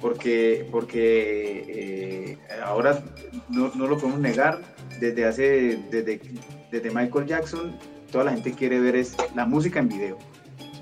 [0.00, 3.02] porque, porque eh, ahora
[3.48, 4.60] no, no lo podemos negar,
[4.98, 6.20] desde hace, desde,
[6.70, 7.76] desde Michael Jackson,
[8.12, 10.18] toda la gente quiere ver es la música en video.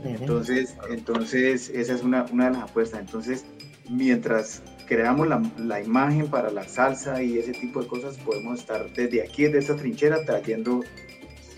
[0.05, 3.01] Entonces, entonces esa es una, una de las apuestas.
[3.01, 3.45] Entonces,
[3.89, 8.90] mientras creamos la, la imagen para la salsa y ese tipo de cosas, podemos estar
[8.94, 10.81] desde aquí, desde esta trinchera, trayendo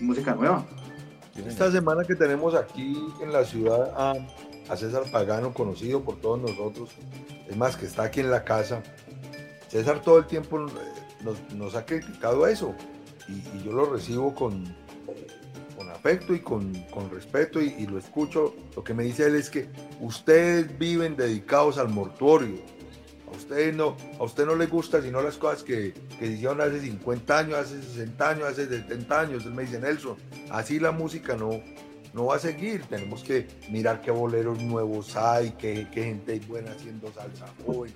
[0.01, 0.65] música nueva.
[1.47, 4.13] Esta semana que tenemos aquí en la ciudad a,
[4.69, 6.89] a César Pagano, conocido por todos nosotros,
[7.47, 8.83] es más, que está aquí en la casa.
[9.69, 10.71] César todo el tiempo eh,
[11.23, 12.75] nos, nos ha criticado eso
[13.29, 14.75] y, y yo lo recibo con,
[15.77, 18.53] con afecto y con, con respeto y, y lo escucho.
[18.75, 19.69] Lo que me dice él es que
[20.01, 22.55] ustedes viven dedicados al mortuorio.
[23.51, 26.61] A usted no, a usted no le gusta sino las cosas que, que se hicieron
[26.61, 29.45] hace 50 años, hace 60 años, hace 70 años.
[29.45, 30.15] Él me dice, Nelson,
[30.51, 31.61] así la música no,
[32.13, 32.83] no va a seguir.
[32.85, 37.93] Tenemos que mirar qué boleros nuevos hay, qué, qué gente hay buena haciendo salsa joven.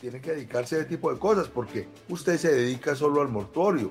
[0.00, 3.90] Tiene que dedicarse a ese tipo de cosas porque usted se dedica solo al mortuorio.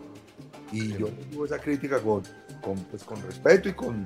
[0.71, 2.23] Y yo digo esa crítica con,
[2.61, 4.05] con, pues, con respeto y con-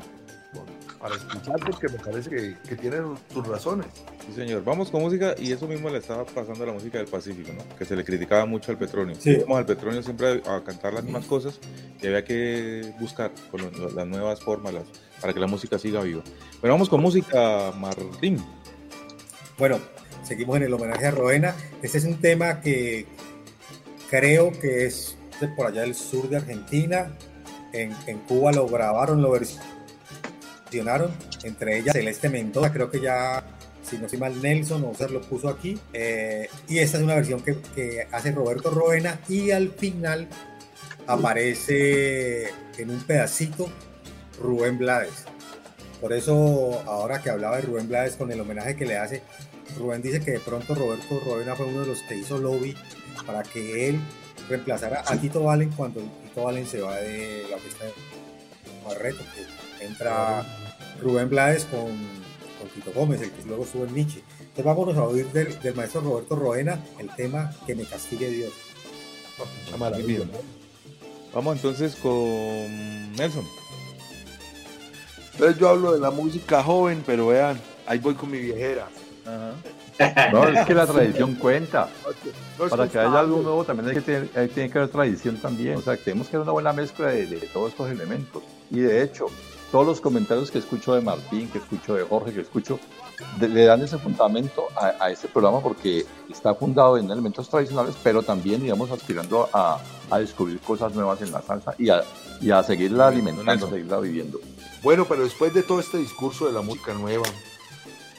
[1.00, 2.98] para escuchar porque me parece que, que tiene
[3.34, 3.88] sus razones.
[4.28, 4.64] Sí, señor.
[4.64, 7.64] Vamos con música y eso mismo le estaba pasando a la música del Pacífico, ¿no?
[7.78, 9.16] Que se le criticaba mucho al petróleo.
[9.20, 9.38] Sí.
[9.42, 11.60] Vamos al petróleo siempre a, a cantar las mismas cosas
[12.02, 14.84] y había que buscar con lo- las nuevas formas las-
[15.22, 16.22] para que la música siga viva.
[16.62, 18.44] Bueno, vamos con música, Martín.
[19.58, 19.80] Bueno,
[20.24, 21.56] seguimos en el homenaje a Roena.
[21.82, 23.06] Este es un tema que
[24.10, 27.12] creo que es de por allá del sur de Argentina.
[27.72, 29.79] En, en Cuba lo grabaron, lo versionaron.
[31.44, 33.44] Entre ellas Celeste Mendoza, creo que ya,
[33.82, 35.80] si no estoy mal, Nelson o Ser lo puso aquí.
[35.94, 40.28] Eh, y esta es una versión que, que hace Roberto Roena y al final
[41.08, 43.70] aparece en un pedacito
[44.42, 45.26] Rubén Blades.
[46.00, 49.22] Por eso, ahora que hablaba de Rubén Blades con el homenaje que le hace,
[49.78, 52.76] Rubén dice que de pronto Roberto Roena fue uno de los que hizo lobby
[53.26, 54.00] para que él
[54.48, 57.94] reemplazara a Tito Valen cuando Tito Valen se va de la orquesta de
[58.86, 60.46] Barreto, que entra
[61.02, 61.88] Rubén Blades con,
[62.60, 64.22] con Tito Gómez, el que luego estuvo en Nietzsche.
[64.40, 68.52] Entonces vámonos a oír del, del maestro Roberto Roena el tema Que me castigue Dios.
[69.98, 70.30] Muy bien.
[71.34, 73.46] Vamos entonces con Nelson.
[75.34, 78.88] Entonces yo hablo de la música joven, pero vean, ahí voy con mi viejera.
[80.34, 81.90] No, es que la tradición cuenta.
[82.70, 85.76] Para que haya algo nuevo también hay que tener, hay- tiene que haber tradición también.
[85.78, 88.42] O sea, tenemos que hacer una buena mezcla de, de todos estos elementos.
[88.72, 89.28] Y de hecho,
[89.72, 92.80] todos los comentarios que escucho de Martín, que escucho de Jorge, que escucho,
[93.40, 97.96] de- le dan ese fundamento a, a este programa porque está fundado en elementos tradicionales,
[98.04, 99.80] pero también, digamos, aspirando a,
[100.10, 102.02] a descubrir cosas nuevas en la salsa y a,
[102.42, 104.40] y a seguirla alimentando, a seguirla viviendo.
[104.82, 107.26] Bueno, pero después de todo este discurso de la música nueva,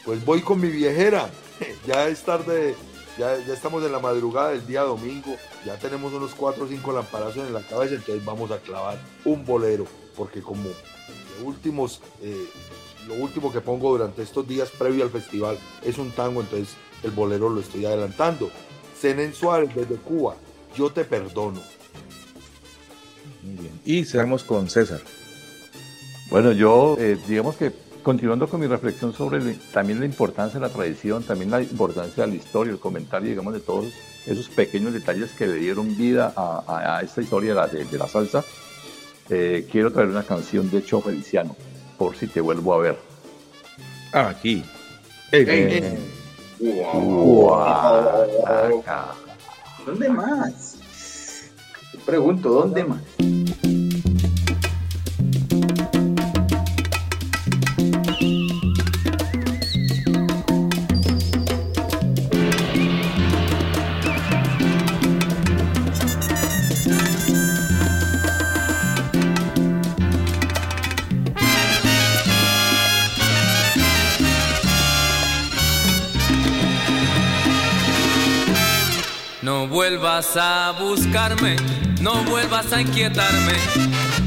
[0.04, 1.28] pues voy con mi viejera.
[1.86, 2.74] Ya es tarde,
[3.18, 5.36] ya, ya estamos en la madrugada del día domingo,
[5.66, 9.44] ya tenemos unos 4 o 5 lamparazos en la cabeza, entonces vamos a clavar un
[9.44, 9.84] bolero,
[10.16, 10.70] porque como
[11.42, 12.46] últimos, eh,
[13.06, 17.10] lo último que pongo durante estos días previo al festival es un tango, entonces el
[17.10, 18.50] bolero lo estoy adelantando.
[18.98, 20.36] Zenén Suárez desde Cuba,
[20.76, 21.60] yo te perdono.
[23.42, 23.80] Muy bien.
[23.84, 25.00] Y cerramos con César.
[26.30, 27.72] Bueno, yo, eh, digamos que
[28.02, 29.40] continuando con mi reflexión sobre
[29.72, 33.54] también la importancia de la tradición, también la importancia de la historia, el comentario, digamos,
[33.54, 33.86] de todos
[34.26, 38.44] esos pequeños detalles que le dieron vida a, esta historia de la salsa,
[39.30, 41.56] eh, quiero traer una canción de Cho Feliciano,
[41.96, 42.98] por si te vuelvo a ver.
[44.12, 44.64] Ah, aquí.
[45.32, 45.98] Eh,
[47.38, 49.14] Oaxaca.
[49.86, 50.76] ¿Dónde más?
[51.92, 53.00] Te pregunto, ¿dónde más?
[80.20, 81.56] Vuelvas a buscarme,
[82.02, 83.54] no vuelvas a inquietarme,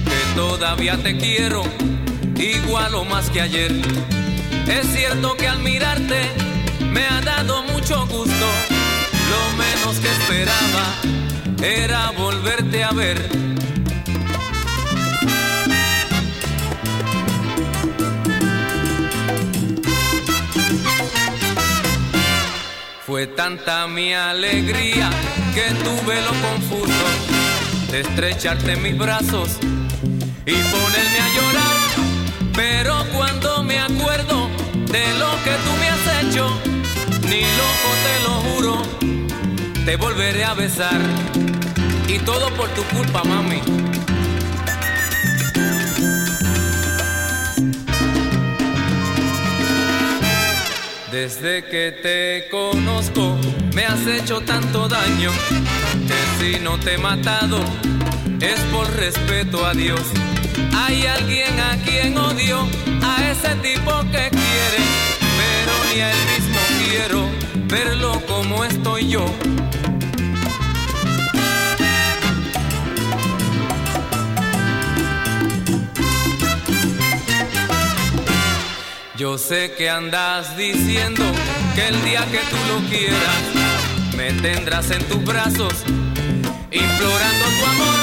[0.05, 1.63] que todavía te quiero,
[2.35, 3.71] igual o más que ayer.
[4.67, 6.31] Es cierto que al mirarte
[6.91, 8.47] me ha dado mucho gusto,
[9.29, 10.95] lo menos que esperaba
[11.61, 13.29] era volverte a ver.
[23.05, 25.11] Fue tanta mi alegría
[25.53, 27.05] que tuve lo confuso
[27.91, 29.59] de estrecharte en mis brazos
[30.47, 31.77] y ponerme a llorar.
[32.55, 36.49] Pero cuando me acuerdo de lo que tú me has hecho,
[37.29, 38.81] ni loco te lo juro,
[39.85, 40.99] te volveré a besar.
[42.07, 43.61] Y todo por tu culpa, mami.
[51.11, 53.37] Desde que te conozco
[53.73, 55.31] me has hecho tanto daño
[56.07, 57.59] que si no te he matado
[58.39, 60.01] es por respeto a Dios.
[60.75, 62.67] Hay alguien a quien odio,
[63.01, 64.81] a ese tipo que quiere,
[65.39, 66.59] pero ni a él mismo
[66.89, 67.29] quiero
[67.67, 69.25] verlo como estoy yo.
[79.15, 81.23] Yo sé que andas diciendo
[81.75, 83.52] que el día que tú lo quieras,
[84.23, 85.73] me tendrás en tus brazos,
[86.71, 87.99] implorando tu amor.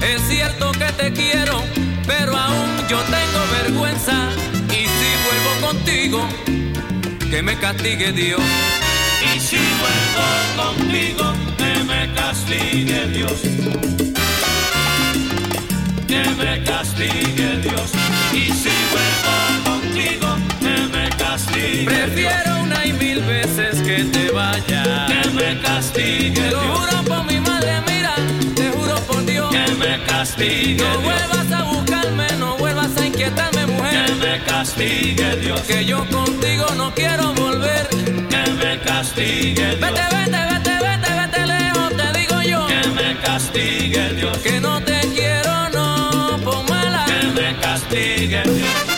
[0.00, 1.62] Es cierto que te quiero,
[2.06, 4.30] pero aún yo tengo vergüenza.
[4.70, 6.26] Y si vuelvo contigo,
[7.30, 8.40] que me castigue Dios.
[9.34, 10.26] Y si vuelvo
[10.62, 13.38] contigo, que me castigue Dios.
[16.08, 17.90] Que me castigue Dios.
[18.32, 19.34] Y si vuelvo
[19.64, 20.43] contigo,
[21.54, 25.06] castigue Prefiero una y mil veces que te vaya.
[25.06, 28.14] Que me castigue lo juro por mi madre, mira,
[28.54, 29.50] te juro por Dios.
[29.50, 34.06] Que me castigue No vuelvas a buscarme, no vuelvas a inquietarme, mujer.
[34.06, 35.60] Que me castigue Dios.
[35.62, 37.88] Que yo contigo no quiero volver.
[37.88, 39.80] Que me castigue Dios.
[39.80, 42.66] Vete, vete, vete, vete, vete lejos, te digo yo.
[42.66, 44.38] Que me castigue Dios.
[44.38, 47.04] Que no te quiero, no, por mala.
[47.06, 48.93] Que me castigue Dios.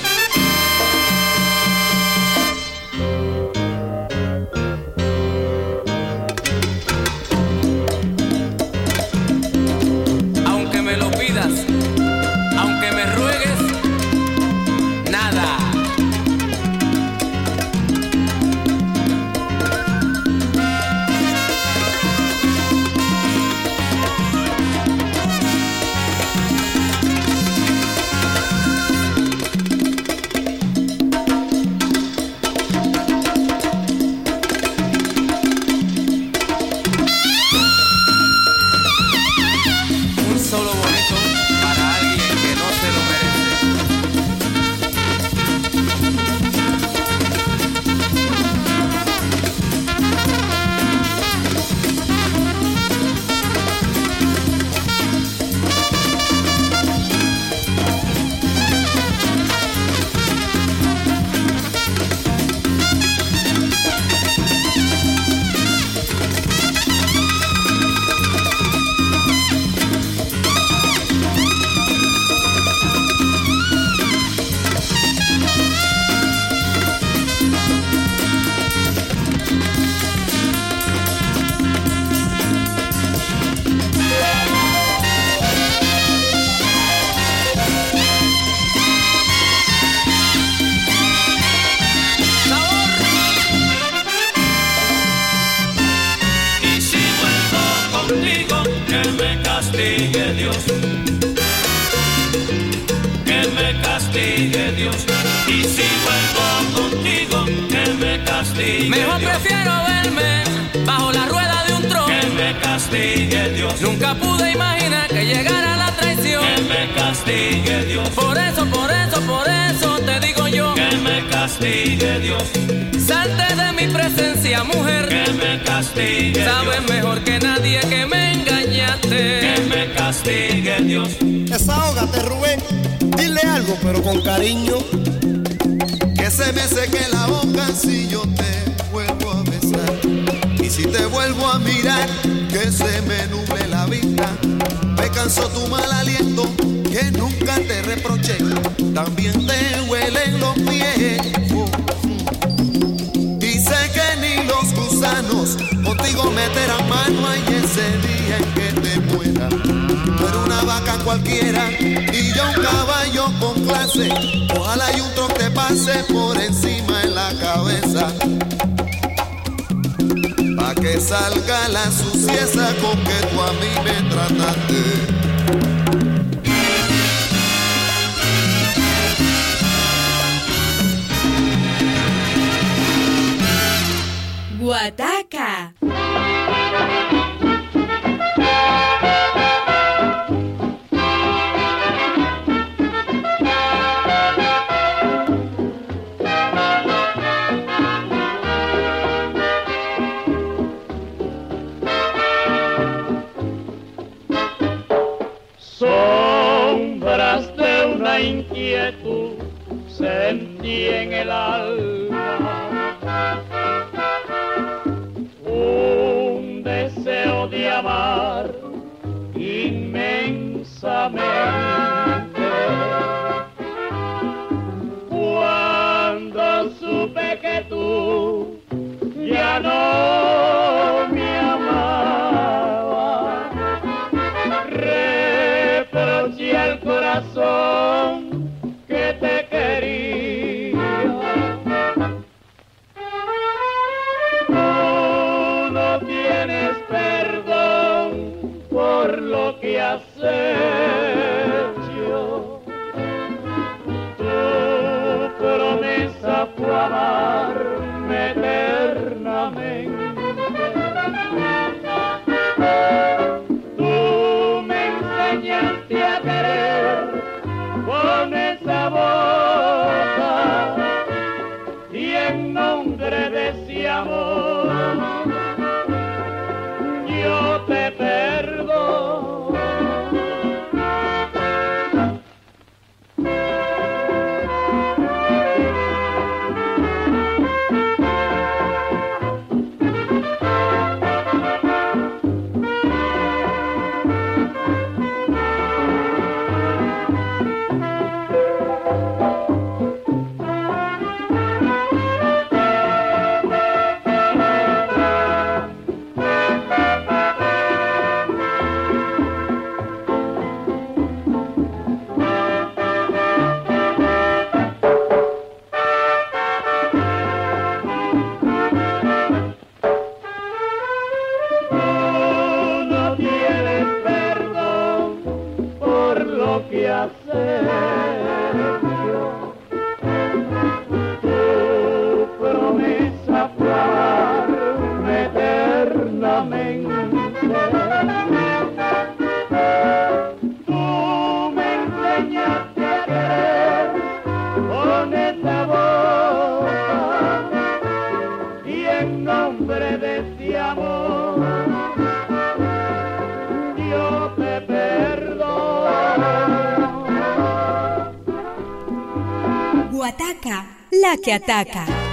[360.91, 362.06] La que ataca.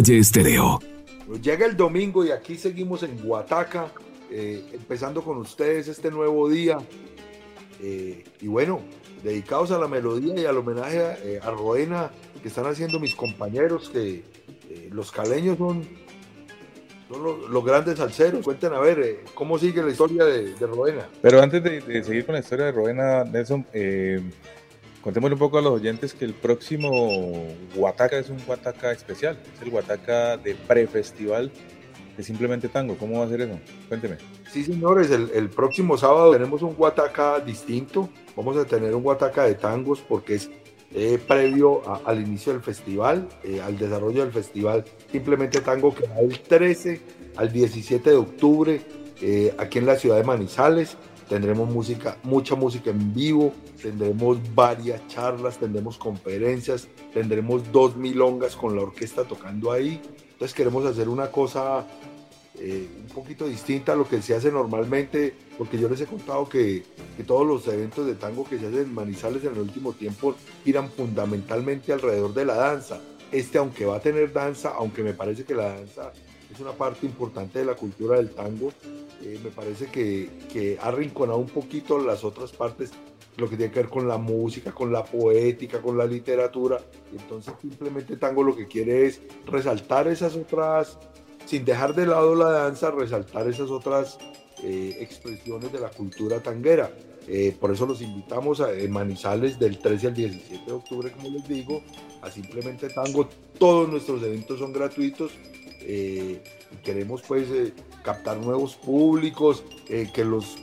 [0.00, 0.80] Valle Estéreo.
[1.26, 3.92] Pues llega el domingo y aquí seguimos en Guataca,
[4.30, 6.78] eh, empezando con ustedes este nuevo día.
[7.82, 8.80] Eh, y bueno,
[9.22, 12.10] dedicados a la melodía y al homenaje a, eh, Roena
[12.40, 14.22] que están haciendo mis compañeros, que
[14.70, 15.86] eh, los caleños son,
[17.50, 18.42] los, grandes salseros.
[18.42, 21.10] Cuenten a ver, ¿cómo sigue la historia de, de Roena?
[21.20, 23.66] Pero antes de, seguir con la historia de Roena, Nelson,
[25.02, 26.90] Contémosle un poco a los oyentes que el próximo
[27.74, 31.50] Guataca es un Guataca especial, es el Guataca de prefestival
[32.16, 32.98] de Simplemente Tango.
[32.98, 33.58] ¿Cómo va a ser eso?
[33.88, 34.18] Cuénteme.
[34.52, 38.10] Sí, señores, el, próximo sábado tenemos un Guataca distinto.
[38.36, 40.50] Vamos a tener un Guataca de tangos porque es
[40.92, 46.16] eh, previo al inicio del festival, eh, al desarrollo del festival Simplemente Tango, que va
[46.16, 47.00] del 13
[47.36, 48.82] al 17 de octubre
[49.22, 50.96] eh, aquí en la ciudad de Manizales.
[51.30, 58.74] Tendremos música, mucha música en vivo, tendremos varias charlas, tendremos conferencias, tendremos dos milongas con
[58.74, 60.02] la orquesta tocando ahí.
[60.32, 61.86] Entonces queremos hacer una cosa
[62.58, 66.48] eh, un poquito distinta a lo que se hace normalmente, porque yo les he contado
[66.48, 66.82] que,
[67.16, 70.34] que todos los eventos de tango que se hacen en Manizales en el último tiempo
[70.64, 73.00] giran fundamentalmente alrededor de la danza.
[73.30, 76.12] Este, aunque va a tener danza, aunque me parece que la danza
[76.52, 78.72] es una parte importante de la cultura del tango,
[79.22, 82.90] eh, me parece que, que ha arrinconado un poquito las otras partes,
[83.36, 86.80] lo que tiene que ver con la música, con la poética, con la literatura.
[87.12, 90.98] Entonces simplemente tango lo que quiere es resaltar esas otras
[91.46, 94.18] sin dejar de lado la danza, resaltar esas otras
[94.62, 96.90] eh, expresiones de la cultura tanguera.
[97.26, 101.30] Eh, por eso los invitamos a en Manizales del 13 al 17 de octubre, como
[101.30, 101.82] les digo,
[102.22, 103.28] a Simplemente Tango.
[103.58, 105.32] Todos nuestros eventos son gratuitos.
[105.82, 106.42] Eh,
[106.82, 110.56] queremos pues eh, captar nuevos públicos, eh, que los,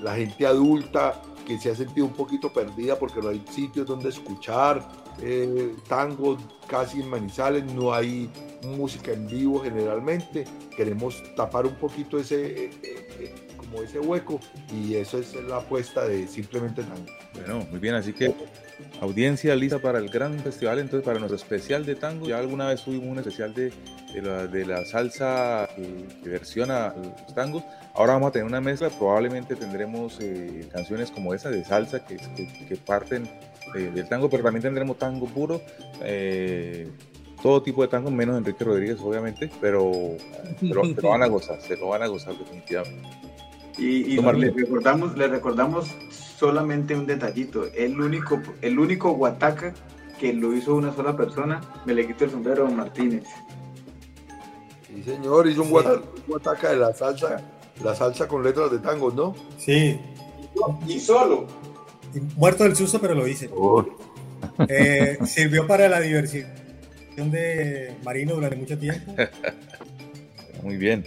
[0.00, 4.08] la gente adulta que se ha sentido un poquito perdida porque no hay sitios donde
[4.08, 4.88] escuchar
[5.20, 8.30] eh, tango casi en Manizales, no hay
[8.64, 10.44] música en vivo generalmente.
[10.76, 12.70] Queremos tapar un poquito ese,
[13.72, 14.38] como ese hueco
[14.72, 17.06] y eso es la apuesta de simplemente tango.
[17.34, 18.34] Bueno, muy bien, así que
[19.00, 22.26] audiencia lista para el gran festival, entonces para nuestro especial de tango.
[22.28, 23.72] Ya alguna vez tuvimos un especial de,
[24.14, 27.62] de la, de la salsa que, que versiona los tangos.
[27.94, 32.16] Ahora vamos a tener una mezcla, probablemente tendremos eh, canciones como esa de salsa que,
[32.16, 33.28] que, que parten
[33.74, 35.60] eh, del tango, pero también tendremos tango puro.
[36.02, 36.90] eh,
[37.42, 39.90] todo tipo de tango, menos Enrique Rodríguez, obviamente, pero,
[40.60, 43.08] pero, pero van a gozar, se lo van a gozar definitivamente.
[43.78, 47.66] Y, le recordamos, le recordamos solamente un detallito.
[47.74, 49.74] El único, el único Guataca
[50.22, 53.24] que lo hizo una sola persona, me le quito el sombrero a Martínez.
[54.86, 55.70] Sí, señor, hizo un
[56.28, 57.42] guataca de la salsa,
[57.82, 59.34] la salsa con letras de tango, ¿no?
[59.58, 59.98] Sí.
[60.86, 61.48] Y solo.
[62.36, 63.50] Muerto del susto, pero lo hice.
[64.68, 66.46] Eh, sirvió para la diversión
[67.16, 69.14] de Marino durante mucho tiempo.
[70.62, 71.04] Muy bien.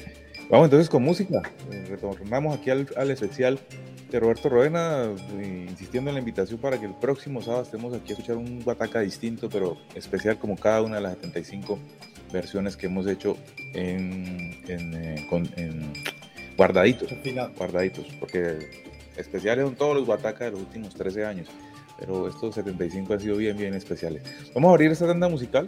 [0.49, 1.41] Vamos entonces con música.
[1.71, 3.59] Eh, Retornamos aquí al, al especial
[4.11, 5.05] de Roberto Roena,
[5.39, 8.61] eh, insistiendo en la invitación para que el próximo sábado estemos aquí a escuchar un
[8.61, 11.79] Guataca distinto, pero especial como cada una de las 75
[12.31, 13.37] versiones que hemos hecho
[13.73, 15.91] en, en, eh, con- en
[16.57, 17.09] guardaditos.
[17.57, 18.59] Guardaditos, porque
[19.17, 21.47] especiales son todos los Guatacas de los últimos 13 años,
[21.99, 24.21] pero estos 75 han sido bien, bien especiales.
[24.53, 25.65] Vamos a abrir esta tanda musical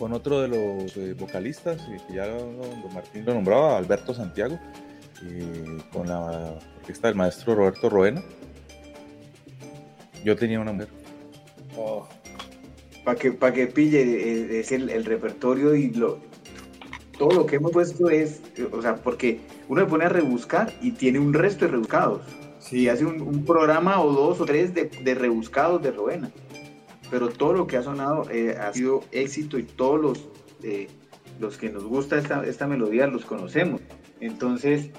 [0.00, 2.56] con otro de los eh, vocalistas, eh, que ya don
[2.94, 4.58] Martín lo nombraba, Alberto Santiago,
[5.22, 8.22] eh, con la orquesta del maestro Roberto Roena.
[10.24, 10.88] Yo tenía una mujer.
[13.04, 16.18] Para que, para que pille eh, es el, el repertorio y lo,
[17.18, 18.40] todo lo que hemos puesto es,
[18.72, 22.22] o sea, porque uno se pone a rebuscar y tiene un resto de rebuscados.
[22.70, 26.30] Y hace un, un programa o dos o tres de, de rebuscados de Roena.
[27.10, 30.28] Pero todo lo que ha sonado eh, ha sido éxito y todos los,
[30.62, 30.88] eh,
[31.40, 33.80] los que nos gusta esta, esta melodía los conocemos.
[34.20, 34.90] Entonces,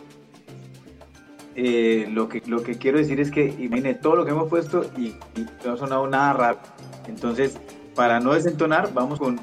[1.56, 4.90] eh, lo, que, lo que quiero decir es que imagine todo lo que hemos puesto
[4.98, 6.60] y, y no ha sonado nada raro.
[7.08, 7.58] Entonces,
[7.96, 9.40] para no desentonar, vamos con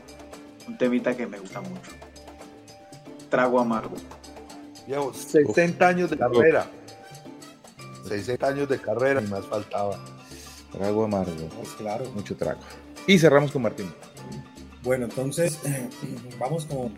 [0.66, 1.92] un temita que me gusta mucho.
[3.30, 3.96] Trago amargo.
[4.86, 6.66] Llevo 60 años de carrera.
[8.06, 9.98] 60 años de carrera y más faltaba.
[10.78, 11.48] Trago amargo.
[11.76, 12.10] claro.
[12.14, 12.60] Mucho trago.
[13.06, 13.92] Y cerramos con Martín.
[14.82, 15.58] Bueno, entonces
[16.38, 16.92] vamos con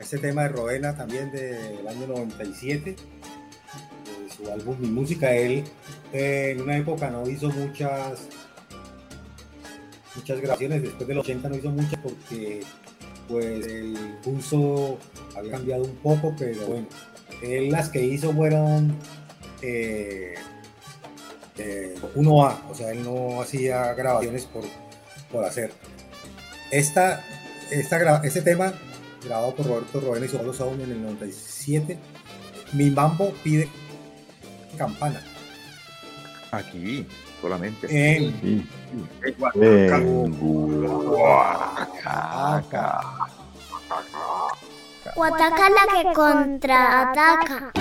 [0.00, 5.32] este tema de Roena también del año 97, de su álbum Mi Música.
[5.32, 5.64] Él
[6.12, 8.28] eh, en una época no hizo muchas
[10.16, 12.62] muchas grabaciones, después del 80 no hizo muchas porque
[13.28, 14.98] pues el pulso
[15.36, 16.86] había cambiado un poco, pero bueno,
[17.42, 18.96] él las que hizo fueron
[19.62, 20.34] eh,
[21.58, 24.64] eh, 1A, o sea, él no hacía grabaciones por,
[25.30, 25.72] por hacer.
[26.70, 27.22] Esta,
[27.70, 28.72] esta, este tema,
[29.24, 31.98] grabado por Roberto Roena y Solo Sound en el 97,
[32.72, 33.68] Mi Mambo pide
[34.78, 35.22] campana.
[36.52, 37.06] Aquí,
[37.40, 37.86] solamente.
[38.16, 38.66] En- Sí.
[39.22, 40.40] En
[45.16, 47.72] Guataca la que contraataca.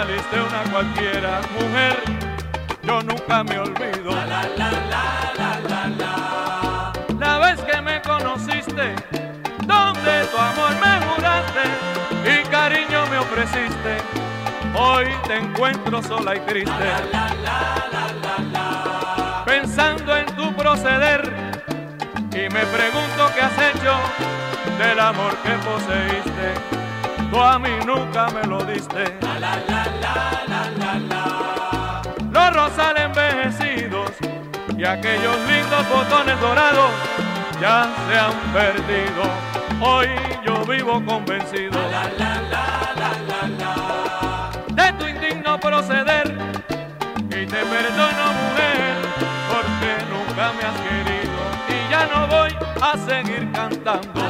[0.00, 1.96] Saliste una cualquiera, mujer.
[2.82, 4.10] Yo nunca me olvido.
[7.18, 8.94] La vez que me conociste,
[9.66, 11.64] donde tu amor me juraste
[12.24, 13.98] y cariño me ofreciste,
[14.74, 16.86] hoy te encuentro sola y triste.
[19.44, 21.20] Pensando en tu proceder
[22.32, 23.94] y me pregunto qué has hecho
[24.78, 26.80] del amor que poseíste.
[27.30, 29.04] Tú a mí nunca me lo diste.
[32.32, 34.10] Los rosales envejecidos
[34.78, 36.90] y aquellos lindos botones dorados
[37.60, 39.22] ya se han perdido.
[39.82, 40.08] Hoy
[40.46, 41.78] yo vivo convencido
[44.68, 46.34] de tu indigno proceder
[47.26, 48.96] y te perdono mujer
[49.50, 51.38] porque nunca me has querido
[51.68, 54.29] y ya no voy a seguir cantando.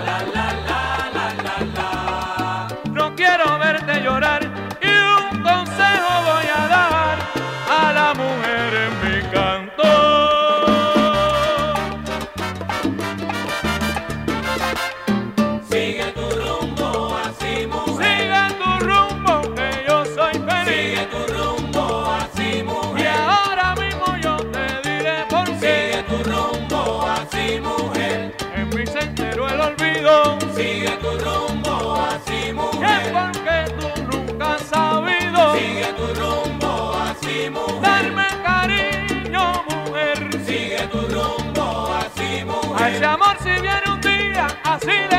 [42.91, 45.10] Ese amor si viene un día, así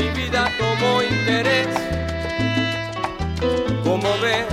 [0.00, 1.68] mi vida tomó interés.
[3.84, 4.46] Como ves,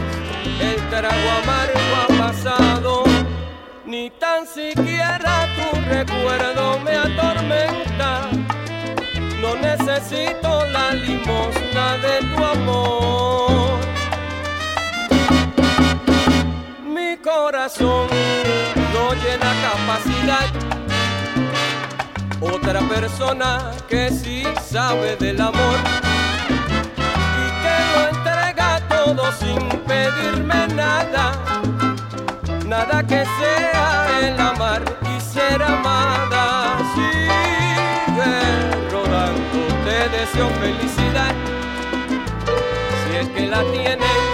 [0.59, 3.03] el trago amargo ha pasado,
[3.85, 8.29] ni tan siquiera tu recuerdo me atormenta.
[9.41, 13.79] No necesito la limosna de tu amor.
[16.83, 18.07] Mi corazón
[18.93, 20.46] no llena capacidad
[22.41, 25.77] otra persona que sí sabe del amor
[27.41, 31.31] y que lo entrega todo sin pedirme nada,
[32.65, 34.83] nada que sea el amar
[35.15, 36.77] y ser amada.
[36.93, 41.33] Sigue rodando, te deseo felicidad,
[43.03, 44.26] si es que la tienes.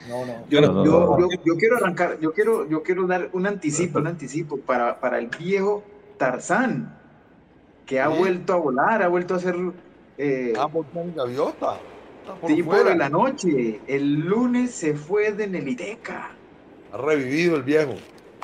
[0.08, 0.44] No, no.
[0.48, 4.06] Yo, No, yo- yo- yo quiero arrancar, yo quiero, yo quiero dar un anticipo, un
[4.06, 5.82] anticipo para, para el viejo
[6.18, 6.96] Tarzán,
[7.86, 9.56] que ha vuelto a volar, ha vuelto a ser
[10.18, 11.78] eh, Ah, volcán gaviota.
[12.46, 13.80] Tipo de la noche.
[13.88, 16.30] El lunes se fue de Neliteca.
[16.92, 17.94] Ha revivido el viejo.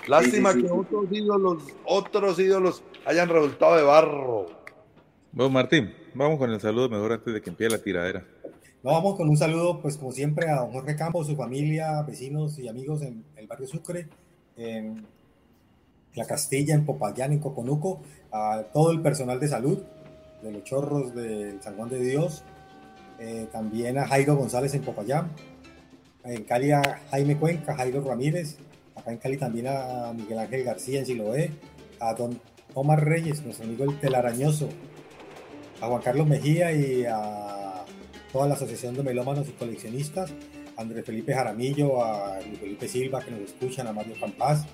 [0.09, 4.47] Lástima Sí, sí, sí, que otros ídolos, otros ídolos hayan resultado de barro.
[5.33, 8.25] Bueno, Martín, vamos con el saludo mejor antes de que empiece la tiradera.
[8.83, 12.59] No, vamos con un saludo, pues como siempre, a don Jorge Campos, su familia, vecinos
[12.59, 14.09] y amigos en el barrio Sucre,
[14.57, 15.05] en
[16.15, 19.79] La Castilla, en Popayán, en Coconuco, a todo el personal de salud
[20.43, 22.45] de los chorros del San Juan de Dios,
[23.19, 25.33] eh, también a Jairo González en Popayán,
[26.25, 28.59] en Cali a Jaime Cuenca, Jairo Ramírez,
[28.95, 31.51] acá en Cali también a Miguel Ángel García en Siloé,
[32.01, 32.41] a don
[32.75, 34.69] Omar Reyes, nuestro amigo el telarañoso,
[35.81, 37.85] a Juan Carlos Mejía y a
[38.33, 40.31] toda la Asociación de Melómanos y Coleccionistas,
[40.77, 44.65] a Andrés Felipe Jaramillo, a Luis Felipe Silva que nos escuchan, a Mario Campás,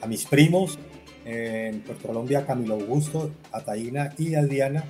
[0.00, 0.78] a mis primos
[1.24, 4.84] eh, en Puerto Colombia, a Camilo Augusto, a Taina y a Diana,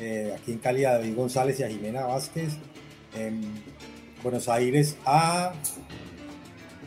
[0.00, 2.54] eh, aquí en Cali a David González y a Jimena Vázquez,
[3.16, 3.40] en
[4.22, 5.52] Buenos Aires a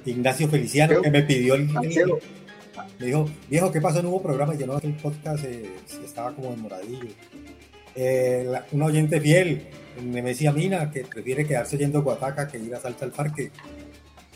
[0.05, 2.13] Ignacio Feliciano que me pidió el, el-
[2.99, 4.01] me dijo, viejo, ¿qué pasó?
[4.01, 5.69] No hubo programa, y yo no, el podcast eh,
[6.03, 7.09] estaba como en moradillo.
[7.95, 9.67] Eh, un oyente fiel,
[10.01, 13.51] me decía Mina, que prefiere quedarse yendo Guataca que ir a Salta al Parque.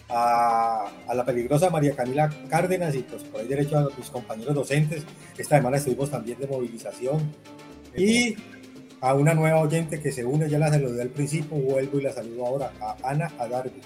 [0.07, 4.53] A, a la peligrosa María Camila Cárdenas y pues por ahí derecho a mis compañeros
[4.53, 5.03] docentes.
[5.35, 7.31] Esta semana estuvimos también de movilización.
[7.97, 8.35] Y
[9.01, 12.13] a una nueva oyente que se une, ya la saludé al principio, vuelvo y la
[12.13, 13.81] saludo ahora, a Ana Adarbi.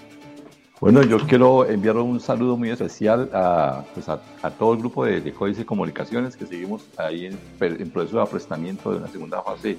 [0.80, 5.04] Bueno, yo quiero enviar un saludo muy especial a, pues a, a todo el grupo
[5.04, 9.42] de, de Códice Comunicaciones que seguimos ahí en, en proceso de aprestamiento de una segunda
[9.42, 9.76] fase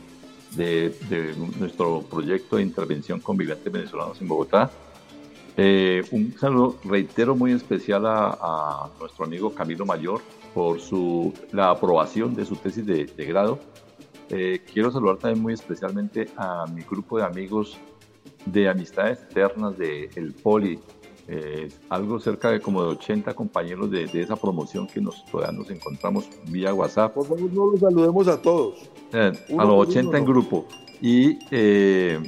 [0.55, 4.69] de, de nuestro proyecto de intervención con migrantes venezolanos en Bogotá.
[5.57, 10.21] Eh, un saludo, reitero, muy especial a, a nuestro amigo Camilo Mayor
[10.53, 13.57] por su, la aprobación de su tesis de, de grado.
[14.29, 17.79] Eh, quiero saludar también muy especialmente a mi grupo de amigos
[18.45, 20.79] de amistades eternas de El Poli,
[21.27, 25.57] eh, algo cerca de como de 80 compañeros de, de esa promoción que nos, todavía
[25.57, 27.13] nos encontramos vía WhatsApp.
[27.13, 28.89] Por favor, no los saludemos a todos.
[29.13, 30.67] Eh, a los por 80 uno, en grupo.
[30.99, 32.19] Y eh,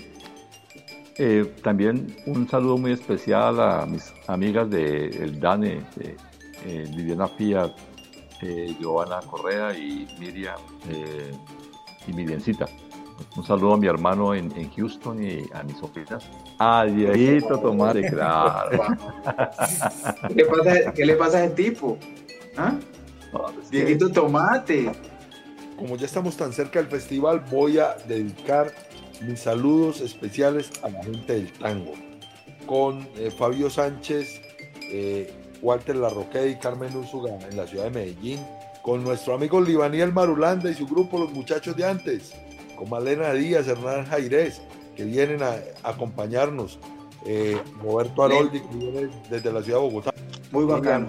[1.62, 5.82] también un saludo muy especial a mis amigas de El DANE,
[6.66, 7.72] Liliana Fiat,
[8.80, 10.60] Giovanna Correa y Miriam
[12.08, 12.68] y Miriamcita.
[13.36, 16.24] Un saludo a mi hermano en, en Houston y a mis sobrinas.
[16.60, 18.80] A Dieguito Tomate, claro.
[20.28, 21.98] ¿Qué le pasa, qué le pasa a ese tipo?
[22.58, 22.76] ¿Ah?
[23.72, 24.92] Dieguito Tomate.
[25.78, 28.72] Como ya estamos tan cerca del festival, voy a dedicar
[29.22, 31.94] mis saludos especiales a la gente del tango.
[32.68, 34.42] Con eh, Fabio Sánchez,
[34.92, 38.40] eh, Walter Larroque y Carmen Úsuga en la ciudad de Medellín.
[38.84, 42.34] Con nuestro amigo Libaniel Marulanda y su grupo Los Muchachos de Antes.
[42.76, 44.62] Con Malena Díaz, Hernán Jairés,
[44.96, 46.80] que vienen a, a acompañarnos.
[47.26, 50.14] Eh, Roberto Aroldi, que viene desde la ciudad de Bogotá.
[50.52, 51.08] Muy bacano.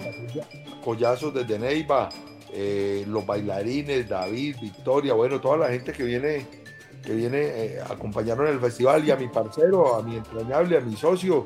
[0.83, 2.09] Collazos desde Neiva,
[2.53, 6.45] eh, los bailarines, David, Victoria, bueno, toda la gente que viene,
[7.03, 10.77] que viene eh, a acompañarnos en el festival y a mi parcero, a mi entrañable,
[10.77, 11.45] a mi socio,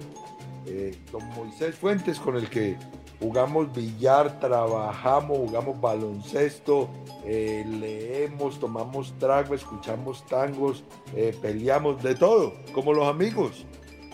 [0.68, 2.78] eh, don Moisés Fuentes, con el que
[3.20, 6.90] jugamos billar, trabajamos, jugamos baloncesto,
[7.26, 10.84] eh, leemos, tomamos trago, escuchamos tangos,
[11.16, 13.66] eh, peleamos, de todo, como los amigos.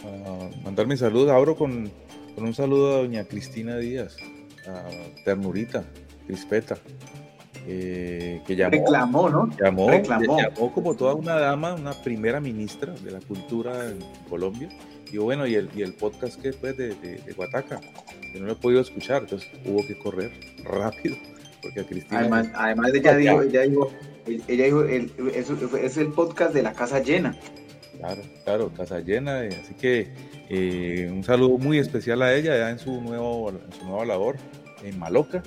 [0.04, 1.92] Ah, mandar mi saludo, abro con,
[2.36, 4.18] con un saludo a doña Cristina Díaz,
[4.68, 4.84] a
[5.24, 5.84] Ternurita,
[6.28, 6.78] Crispeta,
[7.68, 8.72] eh, que llamó.
[8.72, 9.50] Reclamó, ¿no?
[9.60, 10.38] Llamó, Reclamó.
[10.40, 14.00] llamó como toda una dama, una primera ministra de la cultura en
[14.30, 14.70] Colombia.
[15.12, 17.80] Y bueno, y el, y el podcast que fue de, de, de Guataca,
[18.36, 20.32] que no lo he podido escuchar, entonces hubo que correr
[20.66, 21.16] rápido,
[21.62, 22.20] porque a Cristina...
[22.20, 23.92] Además, además ella dijo, ella dijo,
[24.28, 27.34] ella dijo, el, es, es el podcast de la casa llena.
[27.98, 30.10] Claro, claro, casa llena, eh, así que
[30.50, 34.36] eh, un saludo muy especial a ella ya en su, nuevo, en su nueva labor
[34.84, 35.42] en Maloca.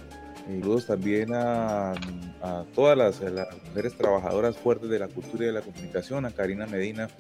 [0.47, 1.93] Saludos también a,
[2.40, 6.31] a todas las, las mujeres trabajadoras fuertes de la cultura y de la comunicación, a
[6.31, 7.10] Karina Medina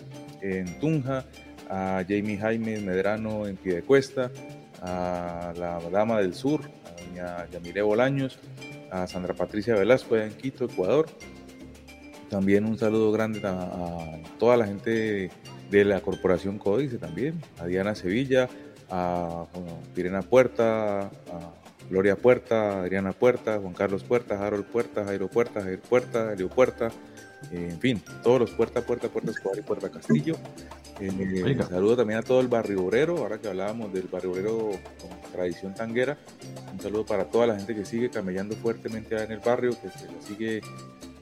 [0.40, 1.26] en Tunja,
[1.68, 4.30] a Jamie Jaime Medrano en Piedecuesta,
[4.82, 8.38] a la Dama del Sur, a doña Yamile Bolaños,
[8.90, 11.06] a Sandra Patricia Velasco en Quito, Ecuador.
[12.30, 15.30] También un saludo grande a, toda la gente
[15.70, 18.48] de la Corporación Códice también, a Diana Sevilla,
[18.90, 19.46] a
[19.94, 21.10] Pirena Puerta, a
[21.90, 26.90] Gloria Puerta, Adriana Puerta, Juan Carlos Puerta, Harold Puerta, Jairo Puerta, Jair Puerta, Elio Puerta,
[27.52, 30.36] eh, en fin, todos los Puerta, Puerta, Puerta Escobar y Puerta Castillo.
[31.00, 34.70] Eh, saludo también a todo el barrio obrero, ahora que hablábamos del barrio obrero
[35.00, 36.18] con tradición tanguera.
[36.72, 40.06] Un saludo para toda la gente que sigue camellando fuertemente en el barrio, que se
[40.06, 40.60] la sigue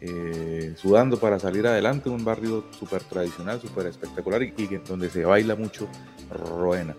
[0.01, 2.09] eh, sudando para salir adelante.
[2.09, 5.89] Un barrio súper tradicional, súper espectacular y, y donde se baila mucho
[6.31, 6.97] Roena.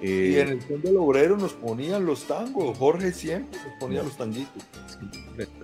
[0.00, 2.78] Eh, Y en el fondo del obrero nos ponían los tangos.
[2.78, 4.62] Jorge siempre nos ponía los tanguitos.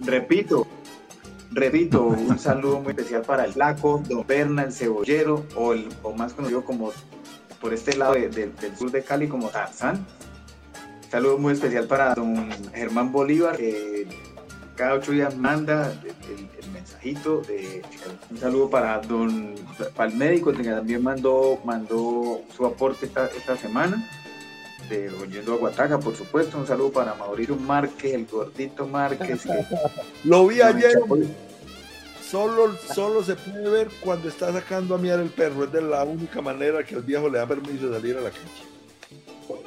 [0.01, 0.67] Repito,
[1.51, 6.13] repito, un saludo muy especial para el Flaco, Don Berna, el Cebollero, o, el, o
[6.13, 6.93] más conocido como
[7.61, 10.05] por este lado de- de- del sur de Cali como Tarzán.
[11.11, 14.07] Saludo muy especial para Don Germán Bolívar, que
[14.77, 17.41] cada ocho días manda el, el- el mensajito.
[17.43, 17.83] De,
[18.31, 19.55] un saludo para Don
[19.95, 24.05] para el médico, que también mandó, mandó su aporte esta, esta semana
[24.89, 26.59] de Oyendo a Guataca, por supuesto.
[26.59, 29.43] Un saludo para Mauricio Márquez, el gordito Márquez.
[29.43, 29.67] que-
[30.25, 30.93] Lo vi ayer.
[32.29, 35.65] Solo, solo se puede ver cuando está sacando a miar el perro.
[35.65, 38.31] Es de la única manera que el viejo le da permiso de salir a la
[38.31, 39.61] calle.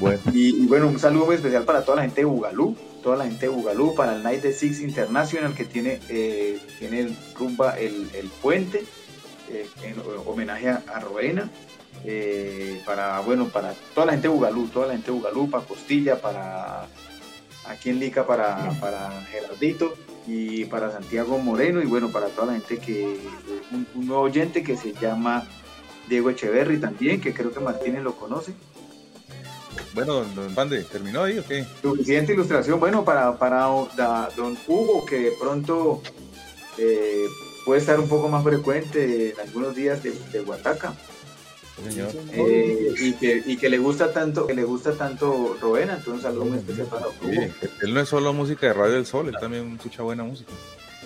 [0.00, 0.20] Bueno.
[0.32, 3.24] Y, y bueno, un saludo muy especial para toda la gente de Bugalú, toda la
[3.26, 7.78] gente de Bugalú, para el Night de Six International que tiene, eh, tiene el rumba
[7.78, 8.84] el, el puente,
[9.50, 9.94] eh, en
[10.26, 11.48] homenaje a, a Roena.
[12.04, 15.64] Eh, para bueno para toda la gente de Bugalú, toda la gente de Bugalú, para
[15.64, 16.86] Costilla, para
[17.66, 19.94] aquí en Lica para, para Gerardito
[20.26, 23.18] y para Santiago Moreno y bueno para toda la gente que
[23.72, 25.46] un, un nuevo oyente que se llama
[26.08, 28.52] Diego Echeverry también, que creo que Martínez lo conoce.
[29.94, 31.64] Bueno, don, Pande, ¿terminó ahí o qué?
[31.80, 33.66] Suficiente ilustración, bueno, para, para
[33.96, 36.02] da- don Hugo, que de pronto
[36.78, 37.24] eh,
[37.64, 40.94] puede estar un poco más frecuente en algunos días de, de Huataca.
[41.82, 42.10] Señor.
[42.32, 46.22] Eh, y, que, y que le gusta tanto, que le gusta tanto Roena, entonces un
[46.22, 47.16] saludo muy especial para Hugo.
[47.22, 50.52] Sí, él no es solo música de Radio del Sol, él también escucha buena música.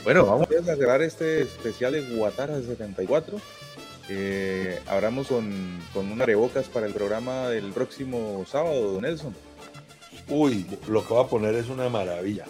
[0.04, 3.40] Bueno, vamos a cerrar este especial en Guatara de 74.
[4.10, 9.34] Eh, abramos con, con un arebocas para el programa del próximo sábado, don Nelson.
[10.28, 12.44] Uy, lo que va a poner es una maravilla.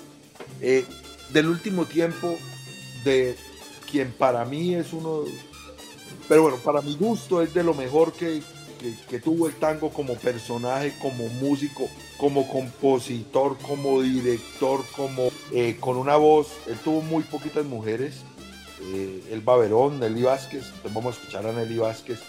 [0.61, 0.85] Eh,
[1.33, 2.37] del último tiempo,
[3.05, 3.37] de
[3.91, 5.25] quien para mí es uno,
[6.29, 8.43] pero bueno, para mi gusto es de lo mejor que,
[9.09, 11.89] que- tuvo el tango como personaje, como músico,
[12.19, 16.49] como compositor, como director, como eh, con una voz.
[16.67, 18.23] Él tuvo muy poquitas mujeres.
[18.81, 22.21] Eh, el Baberón, Nelly Vázquez, entonces vamos a escuchar a Nelly Vázquez,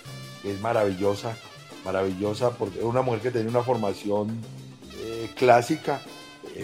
[0.41, 1.37] que es maravillosa,
[1.85, 4.29] maravillosa, porque es una mujer que tenía una formación
[5.03, 6.01] eh, clásica,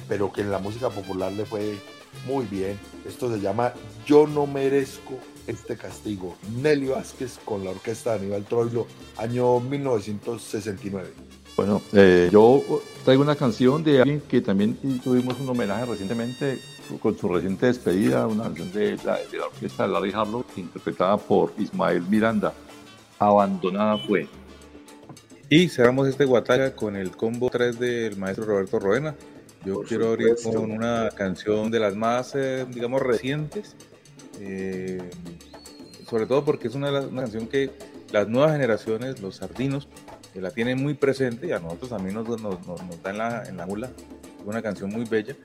[0.08, 1.78] pero que en la música popular le fue
[2.26, 2.80] muy bien.
[3.08, 3.74] Esto se llama
[4.08, 6.36] Yo no merezco este castigo.
[6.62, 11.10] Nelly Vázquez con la orquesta de Aníbal Troilo, año 1969.
[11.56, 12.62] Bueno, eh, yo
[13.06, 16.60] traigo una canción de alguien que también tuvimos un homenaje recientemente
[17.02, 21.18] con su reciente despedida, una canción de la, de la orquesta de Larry Harlow, interpretada
[21.18, 22.54] por Ismael Miranda.
[23.18, 24.28] Abandonada fue.
[25.50, 29.16] Y cerramos este Guatara con el combo 3 del maestro Roberto Roena.
[29.64, 30.62] Yo quiero abrir supuesto.
[30.62, 33.76] con una canción de las más, eh, digamos, recientes.
[34.40, 35.02] Eh,
[36.10, 37.72] sobre todo porque es una, canción que
[38.12, 39.88] las nuevas generaciones, los sardinos,
[40.34, 43.18] eh, la tienen muy presente y a nosotros también nos, nos, nos- nos da en
[43.18, 43.88] la, en la mula.
[43.88, 45.36] Es una canción muy bella.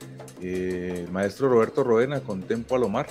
[0.41, 3.07] Eh, el maestro Roberto Roena con Tempo al Omar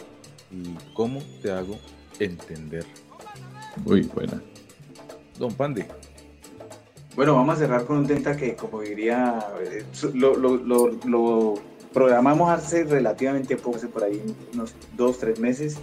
[0.51, 1.79] y cómo te hago
[2.19, 2.85] entender.
[3.85, 4.41] Muy buena.
[5.39, 5.83] Don Pandi.
[7.17, 9.85] Bueno, vamos a cerrar con un tema que, como diría, eh,
[10.15, 10.57] lo, lo,
[11.05, 11.55] lo
[11.93, 14.23] programamos hace relativamente poco, hace por ahí
[14.55, 15.77] unos dos, tres meses,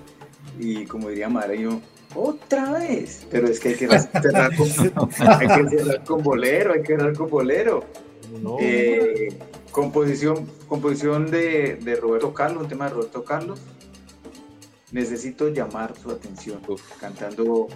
[0.59, 1.81] y como diría Mario,
[2.15, 3.27] otra vez.
[3.29, 7.15] Pero es que hay que cerrar con, hay que cerrar con bolero, hay que cerrar
[7.15, 7.83] con bolero.
[8.59, 9.37] Eh,
[9.71, 13.59] composición composición de, de Roberto Carlos, un tema de Roberto Carlos.
[14.91, 16.61] Necesito llamar su atención,
[16.99, 17.67] cantando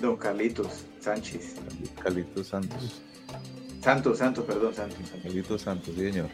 [0.00, 1.54] Don Carlitos Sánchez.
[2.02, 3.02] Carlitos Santos.
[3.82, 4.98] Santos, Santos, perdón, Santos.
[5.22, 6.28] Carlitos Santos, sí, señor.